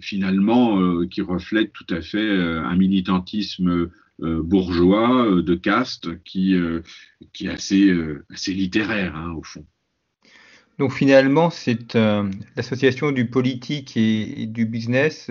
finalement 0.01 1.05
qui 1.07 1.21
reflète 1.21 1.73
tout 1.73 1.87
à 1.91 2.01
fait 2.01 2.31
un 2.31 2.77
militantisme 2.77 3.91
bourgeois 4.21 5.43
de 5.43 5.55
caste 5.55 6.23
qui, 6.25 6.57
qui 7.33 7.47
est 7.47 7.51
assez, 7.51 7.95
assez 8.33 8.53
littéraire 8.53 9.15
hein, 9.17 9.33
au 9.37 9.43
fond. 9.43 9.65
Donc 10.79 10.93
finalement, 10.93 11.51
c'est 11.51 11.95
l'association 12.57 13.11
du 13.11 13.29
politique 13.29 13.97
et, 13.97 14.47
du 14.47 14.65
business 14.65 15.31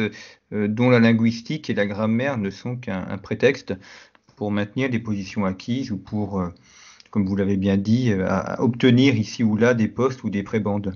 dont 0.51 0.89
la 0.89 0.99
linguistique 0.99 1.69
et 1.69 1.73
la 1.73 1.85
grammaire 1.85 2.37
ne 2.37 2.49
sont 2.49 2.75
qu'un 2.75 3.17
prétexte 3.17 3.73
pour 4.35 4.51
maintenir 4.51 4.89
des 4.89 4.99
positions 4.99 5.45
acquises 5.45 5.91
ou 5.91 5.97
pour 5.97 6.41
comme 7.09 7.25
vous 7.25 7.35
l'avez 7.35 7.57
bien 7.57 7.77
dit, 7.77 8.11
à 8.11 8.61
obtenir 8.61 9.15
ici 9.15 9.43
ou 9.43 9.55
là 9.57 9.73
des 9.73 9.87
postes 9.87 10.23
ou 10.23 10.29
des 10.29 10.43
prébandes. 10.43 10.95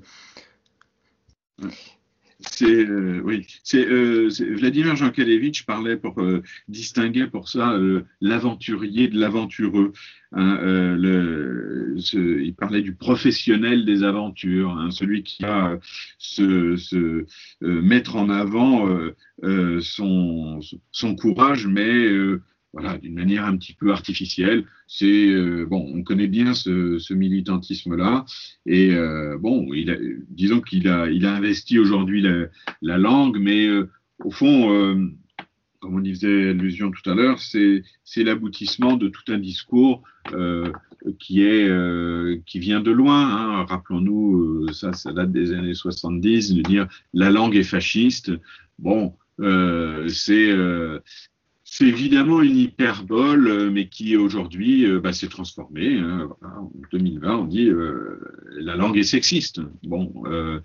c'est 2.40 2.66
euh, 2.66 3.22
oui, 3.24 3.46
euh, 3.76 4.30
Vladimir 4.58 4.96
Jankélévitch 4.96 5.66
parlait 5.66 5.98
pour 5.98 6.22
euh, 6.22 6.42
distinguer 6.68 7.28
pour 7.28 7.50
ça 7.50 7.74
euh, 7.74 8.04
l'aventurier 8.20 9.08
de 9.08 9.20
l'aventureux. 9.20 9.94
Hein, 10.34 10.98
il 12.14 12.56
parlait 12.58 12.82
du 12.82 12.96
professionnel 12.96 13.86
des 13.86 14.04
aventures, 14.04 14.72
hein, 14.72 14.90
celui 14.90 15.24
qui 15.24 15.44
va 15.44 15.78
se, 16.18 16.78
se 16.78 17.26
mettre 17.62 18.16
en 18.16 18.30
avant 18.30 18.88
son, 19.82 20.62
son 20.92 21.16
courage, 21.16 21.68
mais 21.68 22.08
voilà, 22.74 22.98
d'une 22.98 23.16
manière 23.16 23.46
un 23.46 23.58
petit 23.58 23.74
peu 23.74 23.92
artificielle. 23.92 24.66
C'est 24.88 25.28
euh, 25.28 25.66
bon, 25.66 25.92
on 25.94 26.04
connaît 26.04 26.28
bien 26.28 26.54
ce, 26.54 27.14
militantisme-là, 27.14 28.26
et 28.66 28.94
euh, 28.94 29.38
bon, 29.38 29.68
disons 30.30 30.62
qu'il 30.62 30.88
a, 30.88 31.10
il 31.10 31.26
a 31.26 31.36
investi 31.36 31.80
aujourd'hui 31.80 32.22
la, 32.22 32.48
la, 32.82 32.98
langue, 32.98 33.38
mais 33.40 33.68
euh, 33.68 33.90
au 34.24 34.32
fond, 34.32 34.70
comme 35.80 35.96
on 35.96 36.04
y 36.04 36.14
faisait 36.14 36.50
allusion 36.50 36.92
tout 36.92 37.10
à 37.10 37.16
l'heure, 37.16 37.40
c'est, 37.40 37.84
c'est 38.04 38.24
l'aboutissement 38.24 38.98
de 38.98 39.10
tout 39.10 39.24
un 39.30 39.40
discours 39.40 40.04
qui 41.18 41.42
est, 41.42 42.46
qui 42.46 42.60
vient 42.60 42.82
de 42.82 42.92
loin. 42.92 43.28
Hein. 43.28 43.66
Rappelons-nous, 43.68 44.72
ça, 44.74 44.94
ça 44.94 45.12
date 45.12 45.32
des 45.32 45.54
années 45.54 45.74
70, 45.74 46.54
de 46.54 46.62
dire 46.62 46.88
la 47.14 47.32
langue 47.32 47.56
est 47.56 47.64
fasciste. 47.64 48.32
Bon, 48.78 49.16
c'est 49.40 50.52
c'est 51.74 51.86
évidemment 51.86 52.42
une 52.42 52.58
hyperbole, 52.58 53.48
euh, 53.48 53.72
mais 53.72 53.88
qui 53.88 54.18
aujourd'hui 54.18 54.86
euh, 54.86 55.00
bah, 55.00 55.14
s'est 55.14 55.30
transformée. 55.30 56.00
Hein, 56.00 56.28
en 56.42 56.70
2020, 56.92 57.38
on 57.38 57.46
dit 57.46 57.70
euh, 57.70 58.20
la 58.58 58.76
langue 58.76 58.98
est 58.98 59.04
sexiste. 59.04 59.62
Bon, 59.84 60.12
euh, 60.26 60.60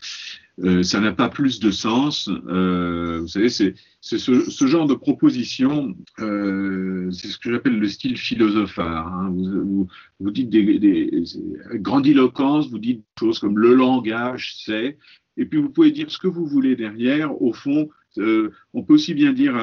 euh, 0.64 0.82
ça 0.82 0.98
n'a 0.98 1.12
pas 1.12 1.28
plus 1.28 1.60
de 1.60 1.70
sens. 1.70 2.28
vous 2.28 3.28
savez, 3.28 3.48
c'est 3.48 3.74
ce, 4.00 4.16
ce, 4.18 4.66
genre 4.66 4.88
de 4.88 4.94
proposition, 4.94 5.94
c'est 6.18 7.28
ce 7.28 7.38
que 7.38 7.52
j'appelle 7.52 7.78
le 7.78 7.88
style 7.88 8.16
philosophare. 8.16 9.06
Hein. 9.06 9.30
Vous, 9.30 9.44
vous, 9.44 9.88
vous, 10.18 10.30
dites 10.32 10.50
des, 10.50 10.80
des, 10.80 11.22
avec 11.66 11.82
grandiloquence, 11.82 12.68
vous 12.68 12.80
dites 12.80 12.98
des 12.98 13.26
choses 13.26 13.38
comme 13.38 13.60
le 13.60 13.74
langage, 13.74 14.56
c'est, 14.64 14.98
et 15.36 15.44
puis 15.44 15.60
vous 15.60 15.70
pouvez 15.70 15.92
dire 15.92 16.10
ce 16.10 16.18
que 16.18 16.26
vous 16.26 16.48
voulez 16.48 16.74
derrière. 16.74 17.40
Au 17.40 17.52
fond, 17.52 17.90
on 18.18 18.82
peut 18.82 18.94
aussi 18.94 19.14
bien 19.14 19.32
dire 19.32 19.54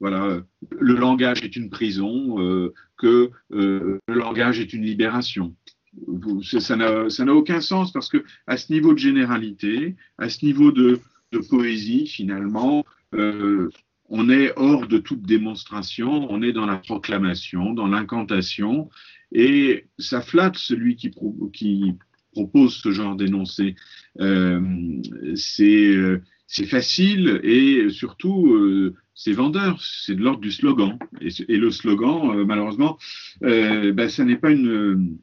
voilà, 0.00 0.40
le 0.70 0.94
langage 0.94 1.42
est 1.42 1.56
une 1.56 1.70
prison, 1.70 2.40
euh, 2.40 2.72
que 2.98 3.30
euh, 3.52 3.98
le 4.08 4.14
langage 4.14 4.60
est 4.60 4.72
une 4.72 4.82
libération. 4.82 5.54
Ça 6.42 6.76
n'a 6.76 7.34
aucun 7.34 7.60
sens 7.60 7.92
parce 7.92 8.08
que 8.08 8.24
à 8.46 8.56
ce 8.56 8.72
niveau 8.72 8.92
de 8.92 8.98
généralité, 8.98 9.96
à 10.18 10.28
ce 10.28 10.44
niveau 10.44 10.72
de, 10.72 11.00
poésie, 11.50 12.06
finalement, 12.06 12.82
euh, 13.14 13.68
on 14.08 14.30
est 14.30 14.52
hors 14.56 14.86
de 14.86 14.96
toute 14.96 15.20
démonstration, 15.22 16.30
on 16.30 16.40
est 16.40 16.52
dans 16.52 16.64
la 16.64 16.78
proclamation, 16.78 17.74
dans 17.74 17.88
l'incantation, 17.88 18.88
et 19.32 19.86
ça 19.98 20.22
flatte 20.22 20.56
celui 20.56 20.96
qui, 20.96 21.10
qui 21.52 21.94
propose 22.32 22.74
ce 22.76 22.90
genre 22.90 23.16
d'énoncé. 23.16 23.74
Euh, 24.20 24.60
c'est 26.46 26.66
facile 26.66 27.40
et 27.42 27.90
surtout 27.90 28.54
euh, 28.54 28.94
c'est 29.14 29.32
vendeur, 29.32 29.80
c'est 29.82 30.14
de 30.14 30.22
l'ordre 30.22 30.40
du 30.40 30.52
slogan. 30.52 30.98
Et, 31.20 31.56
le 31.56 31.70
slogan, 31.70 32.30
euh, 32.30 32.44
malheureusement, 32.44 32.98
euh, 33.42 33.92
ben, 33.92 34.08
ça 34.08 34.24
n'est 34.24 34.36
pas 34.36 34.50
une, 34.50 35.18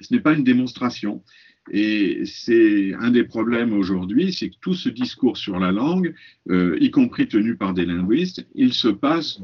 ce 0.00 0.12
n'est 0.12 0.20
pas 0.20 0.34
une 0.34 0.44
démonstration. 0.44 1.22
Et 1.70 2.22
c'est 2.24 2.94
un 2.94 3.10
des 3.10 3.24
problèmes 3.24 3.72
aujourd'hui, 3.72 4.32
c'est 4.32 4.50
que 4.50 4.56
tout 4.60 4.74
ce 4.74 4.88
discours 4.88 5.36
sur 5.36 5.58
la 5.58 5.70
langue, 5.70 6.14
y 6.48 6.90
compris 6.90 7.28
tenu 7.28 7.56
par 7.56 7.74
des 7.74 7.84
linguistes, 7.84 8.46
il 8.54 8.72
se 8.72 8.88
passe 8.88 9.42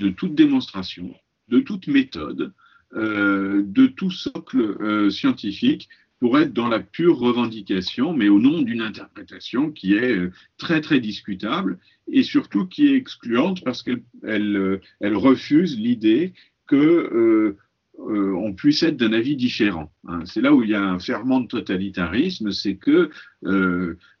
de 0.00 0.08
toute 0.08 0.34
démonstration, 0.34 1.14
de 1.48 1.58
toute 1.58 1.86
méthode, 1.86 2.54
de 2.94 3.86
tout 3.88 4.10
socle 4.10 5.10
scientifique 5.10 5.90
pour 6.20 6.38
être 6.38 6.52
dans 6.52 6.68
la 6.68 6.80
pure 6.80 7.18
revendication, 7.18 8.12
mais 8.12 8.28
au 8.28 8.38
nom 8.38 8.60
d'une 8.60 8.82
interprétation 8.82 9.72
qui 9.72 9.94
est 9.94 10.16
euh, 10.16 10.30
très 10.58 10.82
très 10.82 11.00
discutable 11.00 11.78
et 12.12 12.22
surtout 12.22 12.66
qui 12.66 12.88
est 12.88 12.96
excluante 12.96 13.64
parce 13.64 13.82
qu'elle 13.82 14.02
elle, 14.22 14.56
euh, 14.56 14.78
refuse 15.02 15.78
l'idée 15.78 16.34
que 16.66 16.76
euh, 16.76 17.56
on 17.98 18.54
puisse 18.54 18.82
être 18.82 18.96
d'un 18.96 19.12
avis 19.12 19.36
différent. 19.36 19.92
Hein. 20.06 20.20
C'est 20.24 20.40
là 20.40 20.54
où 20.54 20.62
il 20.62 20.70
y 20.70 20.74
a 20.74 20.82
un 20.82 20.98
ferment 20.98 21.40
de 21.40 21.46
totalitarisme, 21.46 22.50
c'est 22.50 22.76
que 22.76 23.10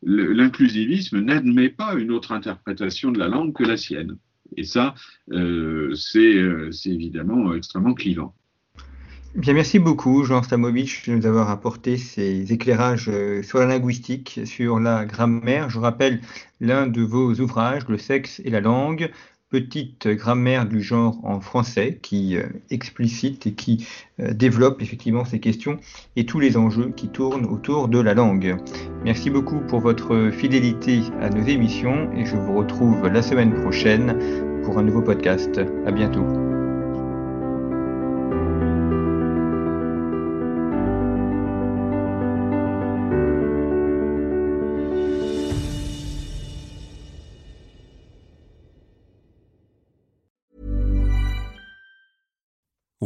l'inclusivisme 0.02 1.20
n'admet 1.20 1.70
pas 1.70 1.94
une 1.94 2.10
autre 2.10 2.32
interprétation 2.32 3.10
de 3.10 3.18
la 3.18 3.28
langue 3.28 3.54
que 3.54 3.64
la 3.64 3.78
sienne. 3.78 4.18
Et 4.58 4.64
ça, 4.64 4.94
c'est 5.30 6.36
évidemment 6.84 7.54
extrêmement 7.54 7.94
clivant. 7.94 8.34
Bien, 9.36 9.54
merci 9.54 9.78
beaucoup, 9.78 10.24
Jean 10.24 10.42
Stamovitch, 10.42 11.08
de 11.08 11.14
nous 11.14 11.24
avoir 11.24 11.50
apporté 11.50 11.96
ces 11.96 12.52
éclairages 12.52 13.08
euh, 13.08 13.44
sur 13.44 13.60
la 13.60 13.66
linguistique, 13.66 14.40
sur 14.44 14.80
la 14.80 15.04
grammaire. 15.04 15.70
Je 15.70 15.78
rappelle 15.78 16.20
l'un 16.60 16.88
de 16.88 17.02
vos 17.02 17.32
ouvrages, 17.34 17.86
Le 17.88 17.96
sexe 17.96 18.42
et 18.44 18.50
la 18.50 18.60
langue, 18.60 19.12
petite 19.48 20.08
grammaire 20.08 20.66
du 20.66 20.82
genre 20.82 21.20
en 21.22 21.40
français 21.40 22.00
qui 22.02 22.36
euh, 22.36 22.42
explicite 22.70 23.46
et 23.46 23.52
qui 23.52 23.86
euh, 24.18 24.32
développe 24.32 24.82
effectivement 24.82 25.24
ces 25.24 25.38
questions 25.38 25.78
et 26.16 26.26
tous 26.26 26.40
les 26.40 26.56
enjeux 26.56 26.90
qui 26.96 27.08
tournent 27.08 27.46
autour 27.46 27.86
de 27.86 28.00
la 28.00 28.14
langue. 28.14 28.56
Merci 29.04 29.30
beaucoup 29.30 29.60
pour 29.60 29.78
votre 29.78 30.30
fidélité 30.32 31.02
à 31.20 31.30
nos 31.30 31.46
émissions 31.46 32.12
et 32.16 32.24
je 32.24 32.34
vous 32.34 32.58
retrouve 32.58 33.06
la 33.06 33.22
semaine 33.22 33.54
prochaine 33.62 34.62
pour 34.64 34.76
un 34.78 34.82
nouveau 34.82 35.02
podcast. 35.02 35.60
À 35.86 35.92
bientôt. 35.92 36.26